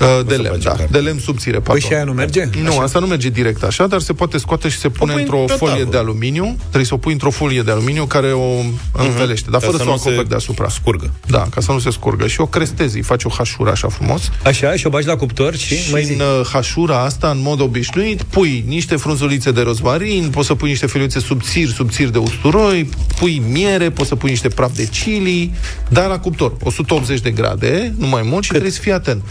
[0.00, 0.70] Uh, de se lemn, face da.
[0.70, 0.88] carton.
[0.90, 1.88] De lemn subțire, Păi pardon.
[1.88, 2.48] și aia nu merge?
[2.62, 5.38] Nu, asta nu merge direct așa, dar se poate scoate și se pune pui într-o
[5.46, 5.90] pe folie tavă.
[5.90, 6.56] de aluminiu.
[6.58, 8.50] Trebuie să o pui într-o folie de aluminiu care o
[8.92, 10.68] învelește, dar Ca fără să să o nu se acoperi deasupra.
[10.68, 11.10] Scurgă.
[11.26, 12.26] Da, ca să nu se scurgă.
[12.26, 14.30] Și o crestezi, îi faci o hașură așa frumos.
[14.44, 16.12] Așa, și o bagi la cuptor și, Și mai zi.
[16.12, 20.68] în uh, hașura asta, în mod obișnuit, pui niște frunzulițe de rozmarin, poți să pui
[20.68, 22.88] niște feliuțe subțiri, subțiri de usturoi,
[23.18, 25.52] pui miere, poți să pui niște praf de chili,
[25.88, 29.22] dar la cuptor, 180 de grade, nu mai mult, și trebuie să fii atent.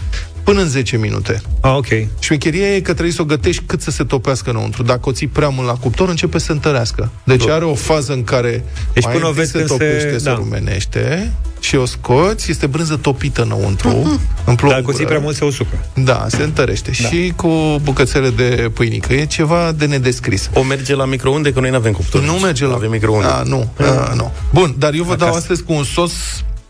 [0.44, 1.42] Până în 10 minute.
[1.60, 1.86] Ah, ok.
[2.18, 4.82] Șmecheria e că trebuie să o gătești cât să se topească înăuntru.
[4.82, 7.10] Dacă o ții prea mult la cuptor, începe să întărească.
[7.24, 9.76] Deci are o fază în care Deci mai până o întâi vezi se când se-
[9.76, 10.34] topește, se da.
[10.34, 14.72] rumenește și o scoți, este brânză topită înăuntru, în plouă.
[14.72, 15.84] Dar cu ții prea mult se usucă.
[15.94, 16.90] Da, se întărește.
[17.02, 17.08] Da.
[17.08, 19.12] Și cu bucățele de pâinică.
[19.12, 20.50] E ceva de nedescris.
[20.54, 22.22] O merge la microunde, că noi nu avem cuptor.
[22.22, 22.74] Nu merge la...
[22.74, 23.26] Avem microunde.
[23.26, 24.32] A, nu, a, nu.
[24.52, 25.40] Bun, dar eu vă dau Acasă.
[25.42, 26.12] astăzi cu un sos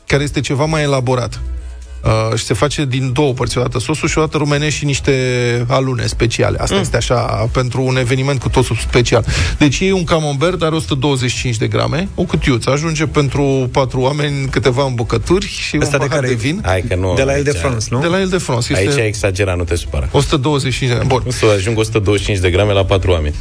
[0.07, 1.41] care este ceva mai elaborat.
[2.05, 4.85] Uh, și se face din două părți, o dată sosul și o dată rumenești și
[4.85, 5.15] niște
[5.69, 6.59] alune speciale.
[6.59, 6.81] Asta mm.
[6.81, 9.25] este așa, pentru un eveniment cu tosul special.
[9.59, 14.85] Deci e un camembert, are 125 de grame, o cutiuță, ajunge pentru patru oameni câteva
[14.85, 16.61] îmbucături și Ăsta un de pahar care de vin.
[16.65, 17.15] Hai că nu.
[17.15, 18.01] De la El de aici- France, nu?
[18.01, 18.73] De la el de France.
[18.73, 20.09] Este Aici ai exagerat, nu te supăra.
[20.11, 21.09] 125 de grame.
[21.09, 21.23] Bun.
[21.25, 23.35] Nu să ajung 125 de grame la patru oameni.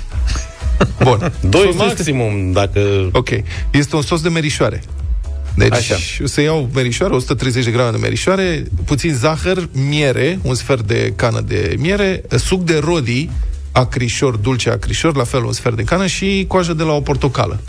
[1.03, 1.33] Bun.
[1.39, 3.09] Doi Sosul maximum, dacă...
[3.11, 3.29] Ok.
[3.71, 4.81] Este un sos de merișoare.
[5.55, 5.95] Deci Așa.
[6.23, 11.41] să iau merișoare, 130 de grame de merișoare, puțin zahăr, miere, un sfert de cană
[11.41, 13.29] de miere, suc de rodii,
[13.71, 17.59] acrișor, dulce acrișor, la fel un sfert de cană și coajă de la o portocală.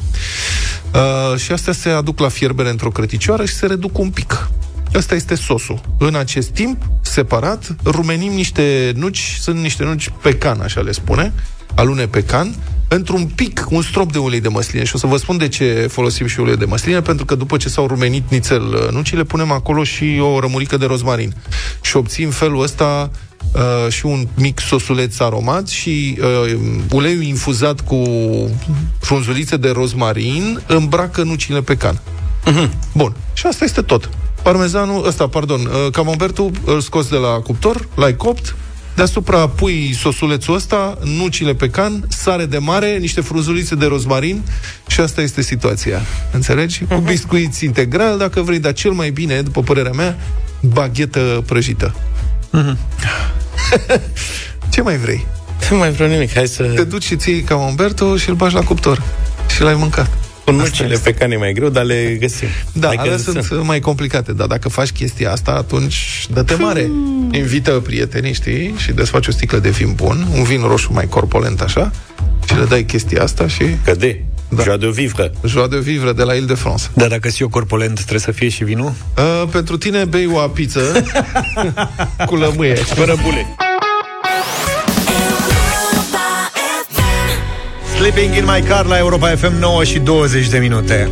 [0.95, 4.51] Uh, și astea se aduc la fierbere într-o crăticioară și se reduc un pic.
[4.95, 5.81] Ăsta este sosul.
[5.99, 11.33] În acest timp, separat, rumenim niște nuci, sunt niște nuci pecan, așa le spune,
[11.75, 12.55] alune pecan,
[12.89, 14.85] într-un pic, un strop de ulei de măsline.
[14.85, 17.57] Și o să vă spun de ce folosim și ulei de măsline, pentru că după
[17.57, 21.35] ce s-au rumenit nițel uh, nucile, punem acolo și o rămurică de rozmarin.
[21.81, 23.11] Și obțin felul ăsta
[23.53, 26.59] uh, și un mic sosuleț aromat și uh,
[26.91, 28.05] uleiul infuzat cu
[29.01, 32.01] frunzulițe de rozmarin îmbracă nucile pecan.
[32.93, 33.15] Bun.
[33.33, 34.11] Și asta este tot.
[34.43, 38.55] Parmezanul, ăsta, pardon, uh, camembertul îl scoți de la cuptor, l-ai copt,
[38.95, 44.43] deasupra pui sosulețul ăsta, nucile pecan, sare de mare, niște frunzulițe de rozmarin
[44.87, 46.01] și asta este situația.
[46.33, 46.85] Înțelegi?
[46.85, 50.19] Cu biscuiți integral, dacă vrei, dar cel mai bine, după părerea mea,
[50.61, 51.95] baghetă prăjită.
[54.73, 55.27] Ce mai vrei?
[55.71, 56.63] Nu mai vreau nimic, hai să...
[56.63, 59.03] Te duci și ții camembertul și îl bagi la cuptor.
[59.55, 60.11] Și l-ai mâncat.
[60.45, 62.49] Cu nucile pe care e mai greu, dar le găsim.
[62.73, 66.91] Da, Adică alea sunt mai complicate, dar dacă faci chestia asta, atunci dă-te mare.
[67.33, 71.61] Invită prietenii, știi, și desfaci o sticlă de vin bun, un vin roșu mai corpolent
[71.61, 71.91] așa,
[72.47, 73.63] și le dai chestia asta și...
[73.85, 74.25] Căde.
[74.49, 74.63] Da.
[74.63, 75.33] Joie de vivre.
[75.47, 76.85] Joie de vivre de la Ile de France.
[76.95, 78.93] Dar dacă sunt eu corpolent, trebuie să fie și vinul?
[79.17, 80.81] Uh, pentru tine bei o apiță
[82.27, 82.75] cu lămâie.
[82.75, 83.47] Fără bule.
[88.01, 91.09] Sleeping in my car la Europa FM 9 și 20 de minute.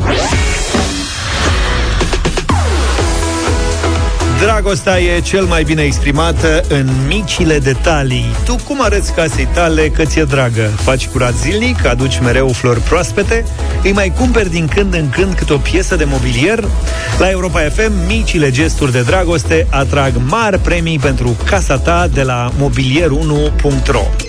[4.40, 8.24] Dragostea e cel mai bine exprimată în micile detalii.
[8.44, 10.70] Tu cum arăți casei tale că ți-e dragă?
[10.76, 13.44] Faci curat zilnic, aduci mereu flori proaspete,
[13.82, 16.64] îi mai cumperi din când în când câte o piesă de mobilier?
[17.18, 22.52] La Europa FM, micile gesturi de dragoste atrag mari premii pentru casa ta de la
[22.60, 24.27] mobilier1.ro.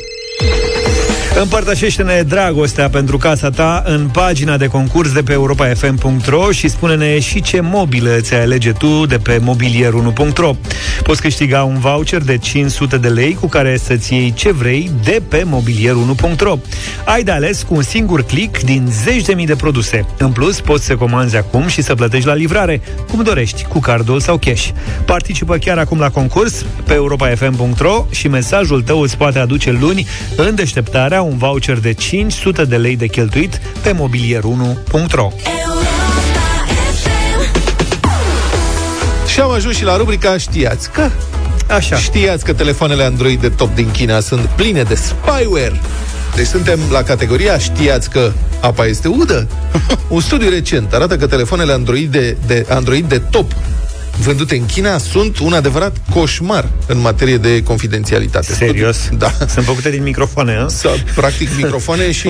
[1.41, 7.41] Împărtășește-ne dragostea pentru casa ta în pagina de concurs de pe europafm.ro și spune-ne și
[7.41, 10.55] ce mobilă ți-ai alege tu de pe mobilier1.ro.
[11.03, 15.21] Poți câștiga un voucher de 500 de lei cu care să-ți iei ce vrei de
[15.27, 16.57] pe mobilier1.ro.
[17.05, 20.05] Ai de ales cu un singur click din zeci de mii de produse.
[20.17, 22.81] În plus, poți să comanzi acum și să plătești la livrare,
[23.11, 24.69] cum dorești, cu cardul sau cash.
[25.05, 30.55] Participă chiar acum la concurs pe europafm.ro și mesajul tău îți poate aduce luni în
[30.55, 35.31] deșteptarea un voucher de 500 de lei de cheltuit pe mobilier1.ro.
[39.27, 41.09] Și am ajuns și la rubrica Știați că
[41.69, 41.97] Așa.
[41.97, 45.79] Știați că telefoanele Android de top din China sunt pline de spyware.
[46.35, 49.47] Deci suntem la categoria Știați că apa este udă?
[50.09, 53.55] Un studiu recent arată că telefoanele Android de, de, Android de top
[54.19, 58.53] vândute în China sunt un adevărat coșmar în materie de confidențialitate.
[58.53, 58.97] Serios?
[58.97, 59.33] Studiu- Da.
[59.47, 60.67] Sunt făcute din microfoane, a?
[60.67, 62.29] Sau, practic, microfoane și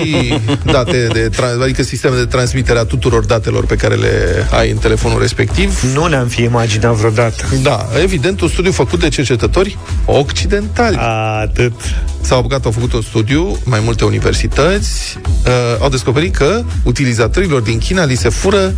[0.65, 4.77] date de tra- adică sisteme de transmitere a tuturor datelor pe care le ai în
[4.77, 5.81] telefonul respectiv.
[5.93, 7.45] Nu ne-am fi imaginat vreodată.
[7.61, 10.97] Da, evident, un studiu făcut de cercetători occidentali.
[11.41, 11.73] Atât.
[12.21, 17.77] S-au apucat, au făcut un studiu, mai multe universități, uh, au descoperit că utilizatorilor din
[17.77, 18.73] China li se fură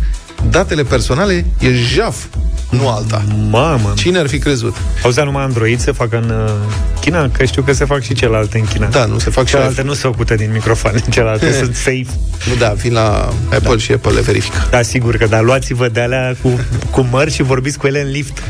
[0.50, 2.24] datele personale, e jaf,
[2.72, 3.24] nu alta.
[3.50, 3.92] Mamă.
[3.96, 4.76] Cine ar fi crezut?
[5.02, 6.52] Auzea numai Android se fac în uh,
[7.00, 7.28] China?
[7.28, 8.86] Că știu că se fac și celelalte în China.
[8.86, 12.06] Da, nu se fac și Celelalte nu sunt făcute din microfoane, celelalte sunt safe.
[12.48, 13.76] Nu, da, vin la Apple da.
[13.76, 14.66] și Apple le verifică.
[14.70, 18.10] Da, sigur că, dar luați-vă de alea cu, cu mări și vorbiți cu ele în
[18.10, 18.42] lift.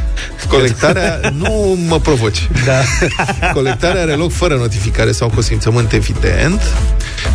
[0.49, 2.49] Colectarea, nu mă provoci.
[2.65, 2.81] Da.
[3.53, 6.63] Colectarea are loc fără notificare sau consimțământ evident.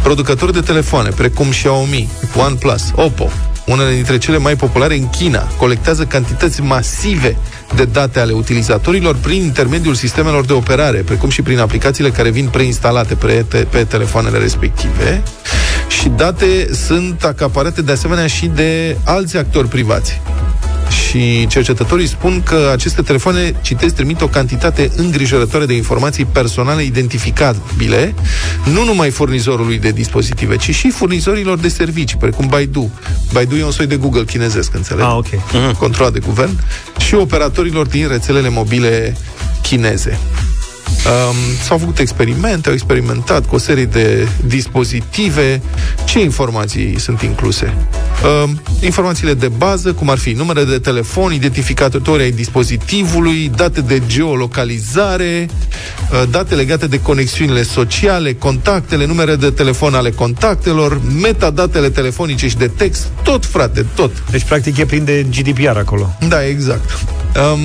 [0.03, 3.32] Producători de telefoane, precum Xiaomi, OnePlus, Oppo,
[3.68, 7.38] unele dintre cele mai populare în China, colectează cantități masive
[7.76, 12.47] de date ale utilizatorilor prin intermediul sistemelor de operare, precum și prin aplicațiile care vin
[12.47, 15.24] preinstalate pe, te- pe telefoanele respective.
[15.88, 20.22] Și date sunt acaparate de asemenea și de alți actori privați.
[20.89, 28.13] Și cercetătorii spun că aceste telefoane, citesc, trimit o cantitate îngrijorătoare de informații personale identificabile,
[28.65, 32.91] nu numai furnizorului de dispozitive, ci și furnizorilor de servicii, precum Baidu.
[33.31, 35.05] Baidu e un soi de Google chinezesc, înțeleg?
[35.05, 35.27] Ah, ok.
[35.77, 36.59] Controlat de guvern.
[36.99, 39.17] Și operatorilor din rețelele mobile
[39.61, 40.19] chineze.
[41.08, 45.62] Um, s-au făcut experimente, au experimentat cu o serie de dispozitive.
[46.05, 47.74] Ce informații sunt incluse?
[48.43, 54.01] Um, informațiile de bază, cum ar fi numere de telefon, identificatori ai dispozitivului, date de
[54.08, 55.49] geolocalizare,
[56.12, 62.58] uh, date legate de conexiunile sociale, contactele, numere de telefon ale contactelor, metadatele telefonice și
[62.58, 64.24] de text, tot, frate, tot.
[64.32, 66.16] Deci, practic, e plin de GDPR acolo.
[66.28, 66.97] Da, exact.
[67.53, 67.60] Um,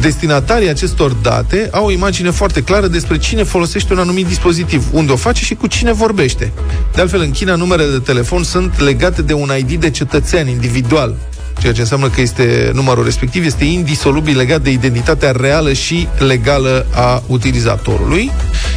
[0.00, 5.12] destinatarii acestor date au o imagine foarte clară despre cine folosește un anumit dispozitiv, unde
[5.12, 6.52] o face și cu cine vorbește.
[6.94, 11.16] De altfel, în China, numerele de telefon sunt legate de un ID de cetățean individual,
[11.60, 16.86] ceea ce înseamnă că este numărul respectiv este indisolubil legat de identitatea reală și legală
[16.94, 18.30] a utilizatorului,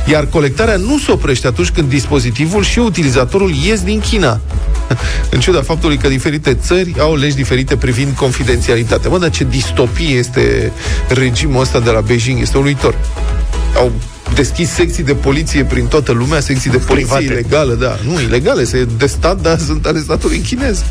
[0.06, 4.40] iar colectarea nu se oprește atunci când dispozitivul și utilizatorul ies din China.
[5.32, 9.10] În ciuda faptului că diferite țări au legi diferite privind confidențialitatea.
[9.10, 10.72] Mă, dar ce distopie este
[11.08, 12.96] regimul ăsta de la Beijing, este uluitor.
[13.76, 13.92] Au
[14.36, 17.40] deschis secții de poliție prin toată lumea, secții de poliție Private.
[17.40, 17.98] ilegală, da.
[18.06, 20.84] Nu, ilegale, se de stat, dar sunt arestatorii chinezi,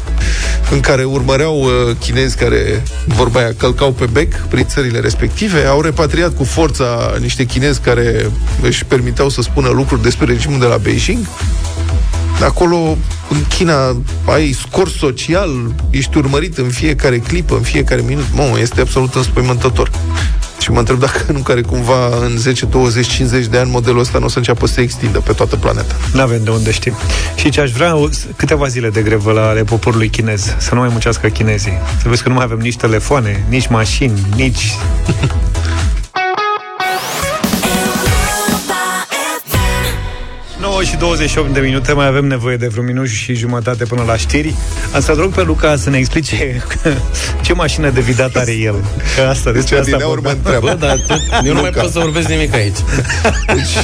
[0.70, 5.80] în care urmăreau uh, chinezi care, vorba aia, călcau pe bec prin țările respective, au
[5.80, 8.30] repatriat cu forța niște chinezi care
[8.62, 11.26] își permiteau să spună lucruri despre regimul de la Beijing.
[12.43, 12.97] Acolo,
[13.30, 15.51] în China, ai scor social,
[15.91, 18.26] ești urmărit în fiecare clipă, în fiecare minut.
[18.32, 19.91] Mă, este absolut înspăimântător.
[20.61, 24.19] Și mă întreb dacă nu care cumva în 10, 20, 50 de ani modelul ăsta
[24.19, 25.95] nu o să înceapă să se extindă pe toată planeta.
[26.13, 26.95] Nu avem de unde știm.
[27.35, 30.55] Și ce aș vrea, o- câteva zile de grevă la ale poporului chinez.
[30.59, 31.79] Să nu mai muncească chinezii.
[32.03, 34.73] Să vezi că nu mai avem nici telefoane, nici mașini, nici...
[40.79, 44.16] 9 și 28 de minute, mai avem nevoie de vreo minut și jumătate până la
[44.16, 44.55] știri.
[44.95, 46.62] Am să rog pe Luca să ne explice
[47.45, 48.74] ce mașină de vidat are el.
[49.16, 50.37] Că asta, Deci despre asta adineauri mă vorbeam.
[50.37, 50.79] întreabă.
[50.81, 51.81] Bă, dar tu, eu nu mai Luca.
[51.81, 52.76] pot să vorbesc nimic aici.
[53.55, 53.74] Deci,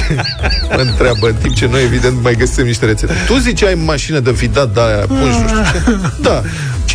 [0.75, 3.13] mă întreabă, în timp ce noi, evident, mai găsim niște rețete.
[3.27, 5.99] Tu zici ai mașină de vidat de aia, pungi, nu știu ce.
[6.21, 6.41] Da.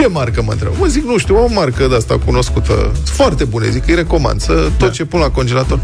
[0.00, 0.72] Ce marcă, mă întreb?
[0.78, 2.92] Mă zic, nu știu, o marcă de asta cunoscută.
[3.04, 5.80] Foarte bune, zic, îi recomand să tot ce pun la congelator.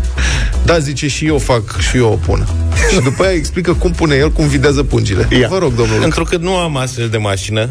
[0.65, 2.47] Da, zice, și eu fac, și eu o pun.
[2.93, 5.29] și după aia explică cum pune el, cum videază pungile.
[5.41, 5.49] Ia.
[5.49, 6.05] Vă rog, domnul Luca.
[6.05, 7.71] Întrucât nu am astfel de mașină,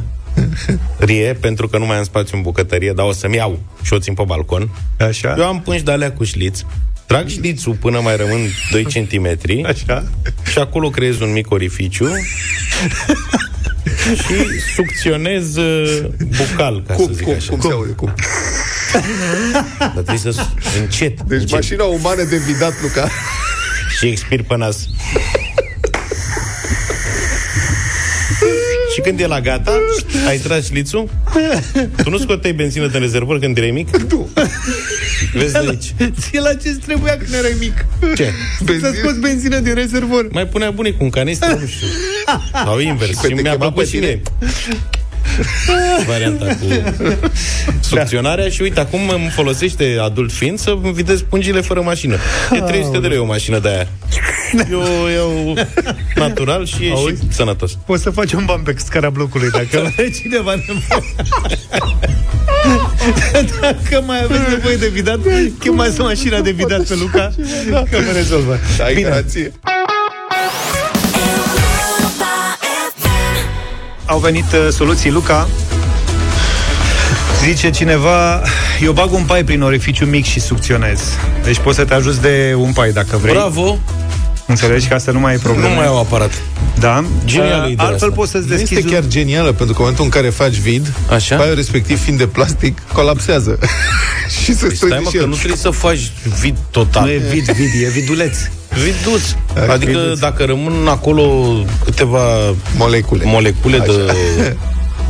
[0.97, 3.99] rie, pentru că nu mai am spațiu în bucătărie, dar o să-mi iau și o
[3.99, 4.69] țin pe balcon.
[4.99, 5.35] Așa?
[5.37, 6.59] Eu am pungi de alea cu șliț,
[7.05, 8.39] trag șlițul până mai rămân
[8.71, 10.03] 2 cm Așa?
[10.51, 12.07] și acolo creez un mic orificiu
[14.13, 17.49] și sucționez uh, bucal, ca Cum, să zic cum, așa.
[17.51, 17.91] cum se aude?
[17.91, 18.13] Cum?
[19.79, 20.45] Dar trebuie să
[20.81, 23.09] încet, Deci încet mașina umană de vidat, Luca.
[23.97, 24.77] și expir pe nas.
[29.05, 29.79] Când e la gata,
[30.27, 31.09] ai tras șlițul,
[32.03, 33.97] tu nu scoteai benzină din rezervor când erai mic?
[33.97, 34.29] Nu.
[35.33, 35.93] Vezi de aici.
[36.19, 37.85] Ție la ce trebuia când erai mic?
[38.15, 38.31] Ce?
[38.79, 40.27] Să scoți benzină din rezervor.
[40.31, 41.87] Mai punea bunicul un canistră, nu știu.
[42.63, 43.19] Sau invers.
[43.19, 44.05] pe Și te mi-a chema plăcut pe și tine?
[44.05, 44.21] mie.
[46.07, 46.93] Varianta cu
[47.80, 52.17] sucționarea și uite, acum îmi folosește adult fiind să îmi videz pungile fără mașină.
[52.51, 53.88] E 300 de lei o mașină de aia.
[54.71, 54.82] Eu
[55.15, 55.53] iau
[56.15, 57.21] natural și e Auzi?
[57.21, 57.78] și sănătos.
[57.86, 61.13] Poți să faci un ban pe scara blocului dacă are cineva nevoie.
[63.61, 65.19] Dacă mai aveți nevoie de vidat,
[65.59, 67.32] chemați mașina de vidat pe Luca,
[67.69, 68.59] că vă rezolvă.
[68.86, 69.09] Ai Bine.
[69.09, 69.51] garanție.
[74.05, 75.47] Au venit uh, soluții, Luca.
[77.43, 78.41] Zice cineva,
[78.81, 81.01] eu bag un pai prin orificiu mic și sucționez.
[81.43, 83.33] Deci poți să te ajuți de un pai dacă vrei.
[83.33, 83.77] Bravo!
[84.47, 85.67] Înțelegi că asta nu mai e problemă.
[85.67, 86.31] Nu mai au aparat.
[86.79, 87.03] Da?
[87.25, 88.19] Genială Uh, ideea Altfel asta.
[88.19, 88.93] poți să-ți Nu este deschizi...
[88.93, 91.35] chiar genială, pentru că în momentul în care faci vid, Așa?
[91.35, 93.59] paiul respectiv fiind de plastic, colapsează.
[94.43, 95.27] și se Păi strânge stai mă, și că el.
[95.29, 97.03] nu trebuie să faci vid total.
[97.05, 98.37] Nu e vid, vid, e viduleț.
[98.83, 99.35] Vidus.
[99.69, 102.19] Adică dacă rămân acolo câteva
[102.77, 103.23] Molecule.
[103.25, 103.91] molecule de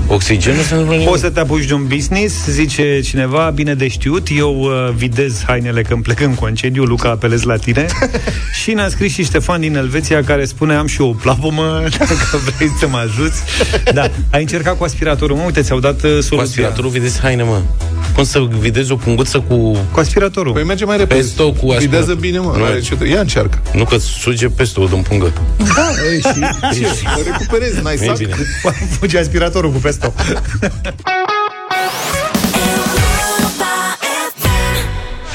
[0.07, 1.07] oxigen, nu se întâmplă nimic.
[1.09, 5.43] Poți să te apuci de un business, zice cineva, bine de știut, eu uh, videz
[5.47, 7.85] hainele când plec în concediu, Luca, apelez la tine.
[8.61, 12.39] și ne-a scris și Ștefan din Elveția, care spune, am și eu o plavomă, dacă
[12.55, 13.41] vrei să mă ajuți.
[13.93, 16.39] Da, ai încercat cu aspiratorul, mă, uite, ți-au dat uh, Cu soluția.
[16.41, 17.61] aspiratorul videzi haine, mă.
[18.16, 19.55] Cum să videzi o punguță cu...
[19.91, 20.53] Cu aspiratorul.
[20.53, 21.20] Păi merge mai repede.
[21.20, 22.16] Pesto cu Videază aspirator.
[22.16, 22.53] bine, mă.
[22.57, 22.95] Nu Are merge.
[22.99, 23.07] ce...
[23.07, 23.61] Ia încearcă.
[23.74, 25.34] Nu că suge pesto din pungă.
[25.57, 26.16] Da, e,
[26.74, 26.88] și ce?
[27.03, 28.18] Mă recuperezi, n-ai Nu e sac?
[28.18, 28.36] bine.
[28.99, 30.13] Fuge aspiratorul cu pesto.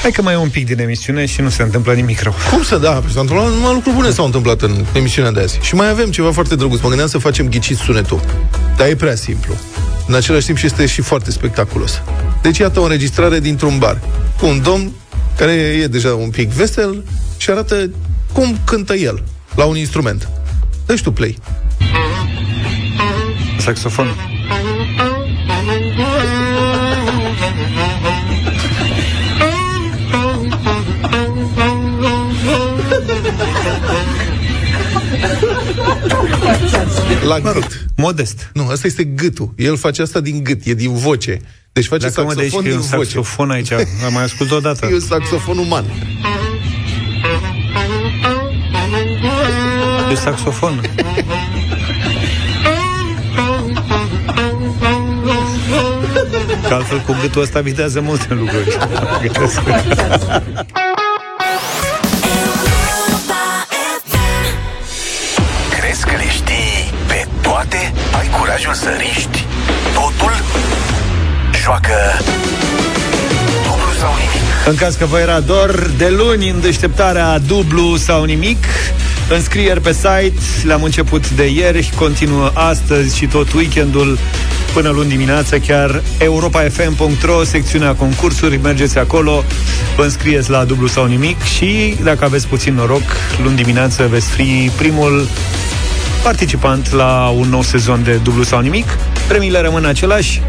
[0.01, 2.33] Hai că mai e un pic din emisiune și nu se întâmplă nimic rău.
[2.51, 3.01] Cum să da?
[3.13, 5.59] S-au întâmplat numai lucruri bune s-au întâmplat în emisiunea de azi.
[5.61, 6.79] Și mai avem ceva foarte drăguț.
[6.81, 8.19] Mă gândeam să facem ghicit sunetul.
[8.77, 9.53] Dar e prea simplu.
[10.07, 12.01] În același timp și este și foarte spectaculos.
[12.41, 14.01] Deci iată o înregistrare dintr-un bar
[14.39, 14.91] cu un domn
[15.37, 17.03] care e deja un pic vesel
[17.37, 17.89] și arată
[18.33, 19.23] cum cântă el
[19.55, 20.29] la un instrument.
[20.85, 21.37] Deci tu play.
[23.57, 24.40] Saxofon.
[37.27, 37.85] La gât.
[37.95, 38.49] Modest.
[38.53, 39.53] Nu, asta este gâtul.
[39.57, 41.41] El face asta din gât, e din voce.
[41.73, 43.03] Deci face Dacă mă deci saxofon că e din un voce.
[43.03, 44.85] saxofon aici, am mai ascultat odată.
[44.85, 45.85] E un saxofon uman.
[50.11, 50.81] E saxofon.
[56.67, 58.77] Că altfel cu gâtul ăsta vitează multe lucruri.
[68.51, 69.45] curajul să riști
[69.93, 70.31] totul?
[71.63, 71.93] Joacă
[73.63, 74.67] dublu sau nimic.
[74.67, 78.65] În caz că vă era dor, de luni în deșteptarea dublu sau nimic,
[79.29, 80.33] înscrieri pe site,
[80.63, 84.17] le-am început de ieri, continuă astăzi și tot weekendul
[84.73, 89.43] până luni dimineață, chiar europafm.ro, secțiunea concursuri, mergeți acolo,
[89.95, 93.03] vă înscrieți la dublu sau nimic și, dacă aveți puțin noroc,
[93.43, 95.27] luni dimineață veți fi primul
[96.23, 98.97] participant la un nou sezon de dublu sau nimic.
[99.27, 100.41] Premiile rămân același,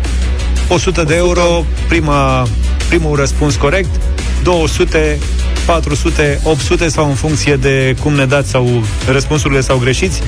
[0.69, 2.47] 100 de euro, prima,
[2.89, 3.89] primul răspuns corect,
[4.43, 5.19] 200,
[5.67, 10.23] 400, 800 sau în funcție de cum ne dați sau răspunsurile sau greșiți.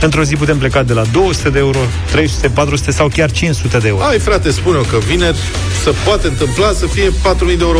[0.00, 1.78] Într-o zi putem pleca de la 200 de euro,
[2.10, 4.04] 300, 400 sau chiar 500 de euro.
[4.04, 5.38] Ai, frate, spune că vineri
[5.82, 7.12] să poate întâmpla să fie 4.000
[7.46, 7.78] de euro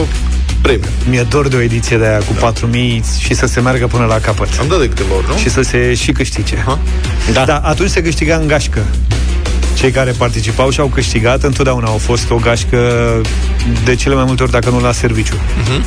[0.63, 0.89] premiu.
[1.09, 4.19] Mi-e dor de o ediție de aia cu 4000 și să se meargă până la
[4.19, 4.49] capăt.
[4.61, 5.37] Am dat de câteva ori, nu?
[5.37, 6.57] Și să se și câștige.
[7.33, 7.45] Da.
[7.45, 7.57] da.
[7.57, 8.85] atunci se câștiga în gașcă.
[9.81, 13.21] Cei care participau și au câștigat întotdeauna au fost o gașcă
[13.85, 15.35] de cele mai multe ori, dacă nu la serviciu.
[15.63, 15.85] Mhm.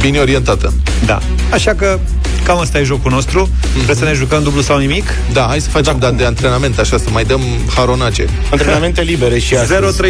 [0.00, 0.72] Bine orientată.
[1.06, 1.18] Da.
[1.52, 1.98] Așa că
[2.44, 3.48] cam asta e jocul nostru.
[3.74, 3.84] Mhm.
[3.84, 5.04] Vreți să ne jucăm dublu sau nimic?
[5.32, 7.40] Da, hai să facem da, de antrenament, așa, să mai dăm
[7.74, 8.24] haronace.
[8.50, 10.02] Antrenamente libere și astăzi.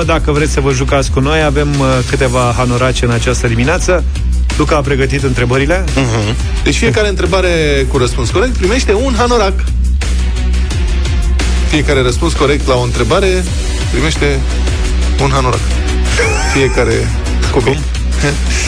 [0.00, 4.04] 0372069599 Dacă vreți să vă jucați cu noi, avem uh, câteva hanorace în această dimineață.
[4.58, 5.84] Luca a pregătit întrebările.
[5.84, 6.34] Uh-huh.
[6.64, 9.54] Deci fiecare întrebare cu răspuns corect primește un hanorac.
[11.68, 13.44] Fiecare răspuns corect la o întrebare
[13.90, 14.38] primește
[15.22, 15.60] un hanorac.
[16.54, 16.92] Fiecare
[17.52, 17.72] copil.
[17.72, 17.82] Cum?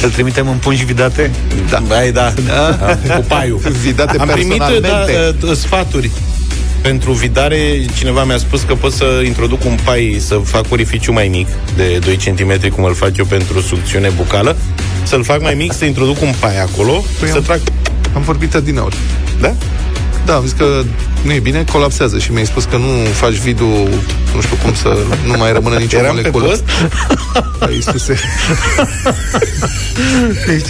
[0.03, 1.31] Îl trimitem în pungi vidate?
[1.71, 1.83] Da.
[1.87, 2.33] Bai, da.
[2.47, 2.97] da.
[3.15, 3.61] Cu paiul.
[3.83, 5.47] Vidate Am primit da, personalmente.
[5.47, 6.11] uh, sfaturi
[6.83, 11.29] pentru vidare, cineva mi-a spus că pot să introduc un pai, să fac orificiu mai
[11.29, 11.47] mic,
[11.77, 14.57] de 2 cm, cum îl fac eu pentru sucțiune bucală,
[15.03, 17.61] să-l fac mai mic, să introduc un pai acolo, Păi să am- trag...
[18.15, 18.97] Am vorbit adineauri.
[19.41, 19.55] Da?
[20.25, 20.83] Da, am zis că
[21.23, 23.67] nu e bine, colapsează și mi-ai spus că nu faci video,
[24.35, 24.97] nu știu cum să
[25.27, 26.45] nu mai rămână nicio Eram pe moleculă.
[26.45, 26.65] post?
[27.59, 28.19] Ai, Iisuse.
[30.47, 30.67] Deci,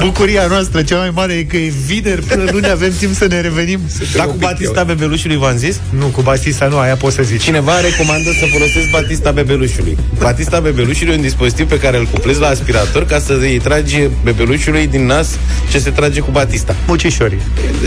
[0.00, 3.40] bucuria noastră cea mai mare e că e vineri până luni avem timp să ne
[3.40, 3.80] revenim.
[4.16, 5.80] Dar cu Batista bebelușului v-am zis?
[5.98, 7.42] Nu, cu Batista nu, aia poți să zici.
[7.42, 9.96] Cineva recomandă să folosesc Batista bebelușului.
[10.18, 14.08] Batista bebelușului e un dispozitiv pe care îl cuplezi la aspirator ca să îi tragi
[14.24, 15.28] bebelușului din nas
[15.70, 16.74] ce se trage cu Batista.
[16.86, 17.40] Mucișorii.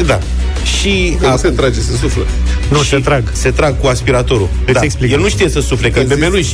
[0.05, 0.19] Da.
[0.79, 2.23] Și Că nu se trage, se suflă.
[2.69, 3.23] Nu, se trag.
[3.31, 4.49] se trag cu aspiratorul.
[4.65, 4.79] Îți Da.
[4.83, 5.11] explic.
[5.11, 6.47] El nu știe să sufle, că e Că zici- bebeluș.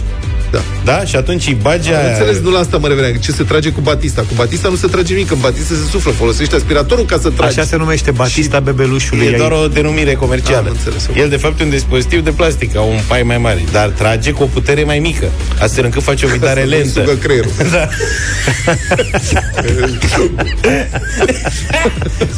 [0.51, 0.59] Da.
[0.83, 1.05] Da?
[1.05, 2.09] Și atunci îi bagi Am aia...
[2.09, 3.13] înțeles, nu la asta mă reveneam.
[3.13, 4.21] Ce se trage cu Batista?
[4.21, 6.11] Cu Batista nu se trage nimic, în Batista se suflă.
[6.11, 7.59] Folosește aspiratorul ca să tragi.
[7.59, 9.25] Așa se numește Batista bebelușului.
[9.25, 10.67] E doar Ai- o denumire comercială.
[10.69, 11.15] Am înțeles, ok.
[11.17, 14.31] El, de fapt, e un dispozitiv de plastic, au un pai mai mare, dar trage
[14.31, 15.25] cu o putere mai mică,
[15.59, 16.99] astfel încât face o vidare Să nu-i lentă.
[16.99, 17.51] sugă creierul.
[17.71, 17.87] Da.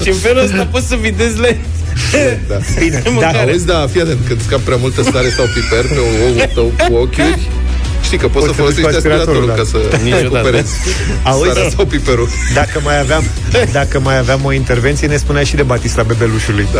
[0.03, 1.57] și în felul ăsta poți să videzi lent.
[2.47, 2.57] Da.
[2.79, 3.37] Bine, Mâncare.
[3.45, 6.71] da, Auzi, da, fii atent, când scapi prea multă sare sau piper pe oul tău
[6.87, 7.49] cu ochiuri,
[8.01, 10.21] știi că poți, Poți să să duci cu folosești aspiratorul aspiratorul, ca să Niciodată.
[10.35, 10.73] recuperezi
[11.23, 11.47] Auzi?
[11.47, 12.27] sarea sau piperul.
[12.53, 13.23] dacă mai aveam
[13.79, 16.67] dacă mai aveam o intervenție, ne spunea și de Batista bebelușului.
[16.73, 16.79] Da,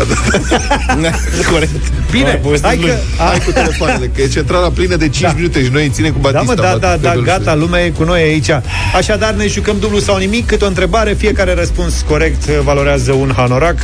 [1.02, 1.10] da.
[1.52, 1.70] Corect.
[2.10, 2.86] Bine, Mai povestit hai că...
[2.86, 2.98] luni.
[3.18, 5.32] Hai cu telefoanele, că e centrala plină de 5 Da.
[5.36, 6.54] minute și noi îi ținem cu Da, Batista.
[6.54, 7.24] mă, da, Bat- da, da, bebelușul.
[7.24, 8.50] gata, lumea e cu noi aici.
[8.96, 13.74] Așadar, ne jucăm dublu sau nimic, câte o întrebare, fiecare răspuns corect valorează un hanorac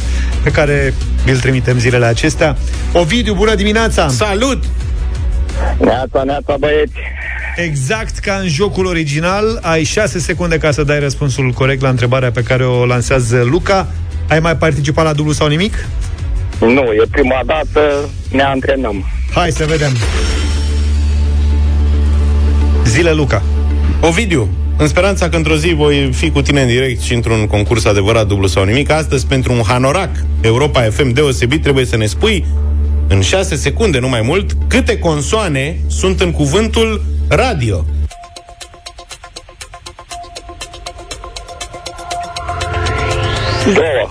[0.42, 0.94] pe care
[1.26, 2.56] îl trimitem zilele acestea.
[2.92, 4.08] Ovidiu, bună dimineața!
[4.08, 4.62] Salut!
[5.78, 6.92] Neața, neața, băieți.
[7.56, 12.30] Exact ca în jocul original, ai 6 secunde ca să dai răspunsul corect la întrebarea
[12.30, 13.86] pe care o lansează Luca.
[14.28, 15.74] Ai mai participat la dublu sau nimic?
[16.60, 19.04] Nu, e prima dată, ne antrenăm.
[19.34, 19.92] Hai să vedem.
[22.84, 23.42] Zile, Luca.
[24.00, 27.84] Ovidiu, în speranța că într-o zi voi fi cu tine în direct și într-un concurs
[27.84, 32.44] adevărat dublu sau nimic, astăzi pentru un hanorac Europa FM deosebit trebuie să ne spui
[33.08, 37.84] în 6 secunde, nu mai mult, câte consoane sunt în cuvântul radio.
[43.74, 44.08] Două.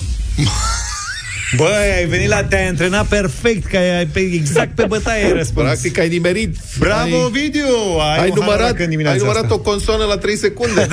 [1.55, 5.65] Băi, ai venit la te-ai antrenat perfect, că ai, pe, exact pe bătaie ai răspuns.
[5.65, 6.55] Practic ai nimerit.
[6.79, 7.63] Bravo, ai, Ovidiu!
[7.99, 9.55] Ai, ai un numărat, hanorac în dimineața ai numărat asta.
[9.55, 10.87] o consoană la 3 secunde.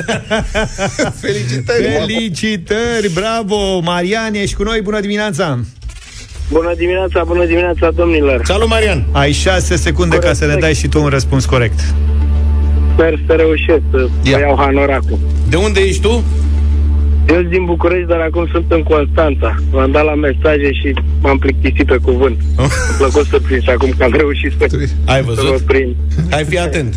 [1.22, 1.82] Felicitări!
[1.82, 3.80] Felicitări, bravo!
[3.80, 5.60] Marian, ești cu noi, bună dimineața!
[6.50, 8.40] Bună dimineața, bună dimineața, domnilor.
[8.44, 9.04] Salut, Marian!
[9.12, 11.80] Ai 6 secunde ca să ne dai și tu un răspuns corect.
[12.92, 14.38] Sper să reușesc să Ia.
[14.38, 15.18] iau hanoracul.
[15.48, 16.22] De unde ești tu?
[17.28, 19.54] Eu sunt din București, dar acum sunt în Constanța.
[19.70, 22.36] V-am dat la mesaje și m-am plictisit pe cuvânt.
[22.56, 22.68] Îmi
[22.98, 24.66] plăcut să prind și acum că am reușit să,
[25.04, 25.60] Ai să vă văzut?
[25.60, 25.94] prind.
[26.30, 26.94] Hai fi atent.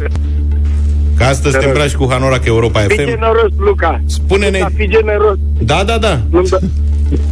[1.18, 1.74] Că astăzi Te te rog.
[1.76, 3.06] îmbraci cu hanorac Europa Fii FM.
[3.06, 4.02] generos, Luca.
[4.06, 4.58] Spune-ne...
[4.58, 5.38] Luca, fii generos.
[5.60, 6.22] Da, da, da.
[6.30, 6.58] Nu-mi da...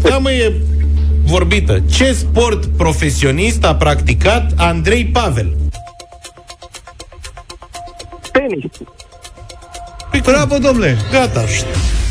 [0.02, 0.54] Da, mă, e
[1.26, 1.82] vorbită.
[1.92, 5.56] Ce sport profesionist a practicat Andrei Pavel?
[8.32, 8.72] Tenis.
[10.24, 10.98] Bravo, domnule!
[11.12, 11.44] Gata.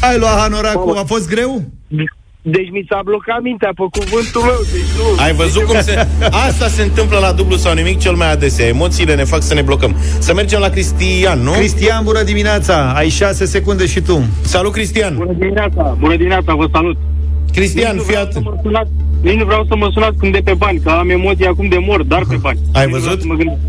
[0.01, 1.63] Ai luat hanoracul, a fost greu?
[2.47, 5.23] Deci mi s-a blocat mintea pe cuvântul meu, deci nu.
[5.23, 6.07] Ai văzut cum se...
[6.49, 8.67] Asta se întâmplă la dublu sau nimic cel mai adesea.
[8.67, 9.97] Emoțiile ne fac să ne blocăm.
[10.19, 11.53] Să mergem la Cristian, nu?
[11.53, 12.93] Cristian, bună dimineața!
[12.97, 14.25] Ai 6 secunde și tu.
[14.43, 15.17] Salut, Cristian!
[15.17, 16.97] Bună dimineața, bună dimineața, vă salut.
[17.53, 19.04] Cristian, Nici nu fii vreau să atent.
[19.25, 21.47] Mă sunați, nici nu vreau să mă sunați când de pe bani, că am emoții
[21.47, 22.59] acum de mor, dar pe bani.
[22.73, 23.21] Ai Nici nu vreau văzut?
[23.21, 23.61] să mă gândesc.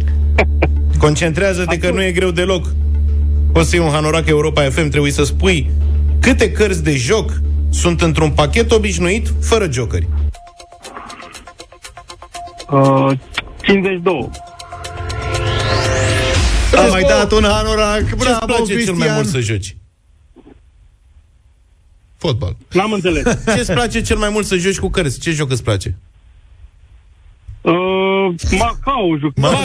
[1.05, 2.65] Concentrează-te că nu e greu deloc.
[3.51, 5.69] Poți să iei un hanorac Europa FM, trebuie să spui
[6.19, 7.31] câte cărți de joc
[7.69, 10.07] sunt într-un pachet obișnuit, fără jocări.
[12.71, 13.11] Uh,
[13.61, 14.29] 52.
[16.77, 18.95] Am mai dat un hanorac, Ce-ți bravo, place Cristian!
[18.97, 19.75] cel mai mult să joci?
[22.25, 22.55] Fotbal.
[22.71, 23.23] N-am înțeles.
[23.55, 25.19] Ce-ți place cel mai mult să joci cu cărți?
[25.19, 25.95] Ce joc îți place?
[27.61, 27.71] Uh,
[28.57, 29.31] Macau, juc.
[29.35, 29.55] Macau!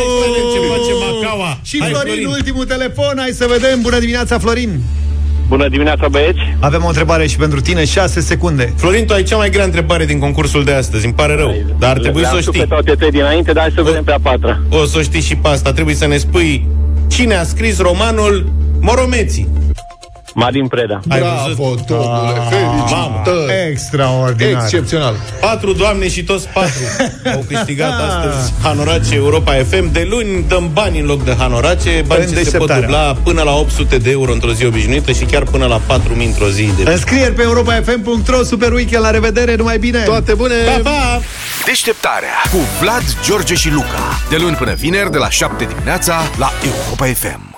[0.00, 1.58] Excelent, ce face Macaua!
[1.62, 2.26] Și Hai, Florin, Florin.
[2.28, 3.80] ultimul telefon, hai să vedem.
[3.80, 4.80] Bună dimineața, Florin!
[5.48, 6.38] Bună dimineața, băieți.
[6.60, 8.72] Avem o întrebare și pentru tine, 6 secunde.
[8.76, 11.90] Florin, tu ai cea mai grea întrebare din concursul de astăzi, îmi pare rău, dar
[11.90, 12.66] ar trebui să o Le-am știut știi.
[12.66, 14.60] pe toate trei dinainte, dar hai să vedem pe a patra.
[14.70, 16.66] O să o știi și pe asta, trebuie să ne spui
[17.08, 19.48] cine a scris romanul Moromeții.
[20.34, 21.00] Marin Preda.
[21.08, 21.86] Ai Bravo, văzut?
[21.86, 23.70] domnule, felicitări!
[23.70, 24.62] Extraordinar.
[24.62, 25.14] Excepțional.
[25.40, 26.82] Patru doamne și toți patru
[27.34, 29.92] au câștigat astăzi Hanorace Europa FM.
[29.92, 32.80] De luni dăm bani în loc de Hanorace, bani În ce se pot deșteptarea.
[32.80, 36.48] dubla până la 800 de euro într-o zi obișnuită și chiar până la 4000 într-o
[36.48, 39.98] zi de Înscrieri pe europafm.ro, super weekend, la revedere, numai bine!
[40.02, 40.54] Toate bune!
[40.54, 41.20] Pa, pa!
[41.66, 44.20] Deșteptarea cu Vlad, George și Luca.
[44.30, 47.53] De luni până vineri, de la 7 dimineața, la Europa FM.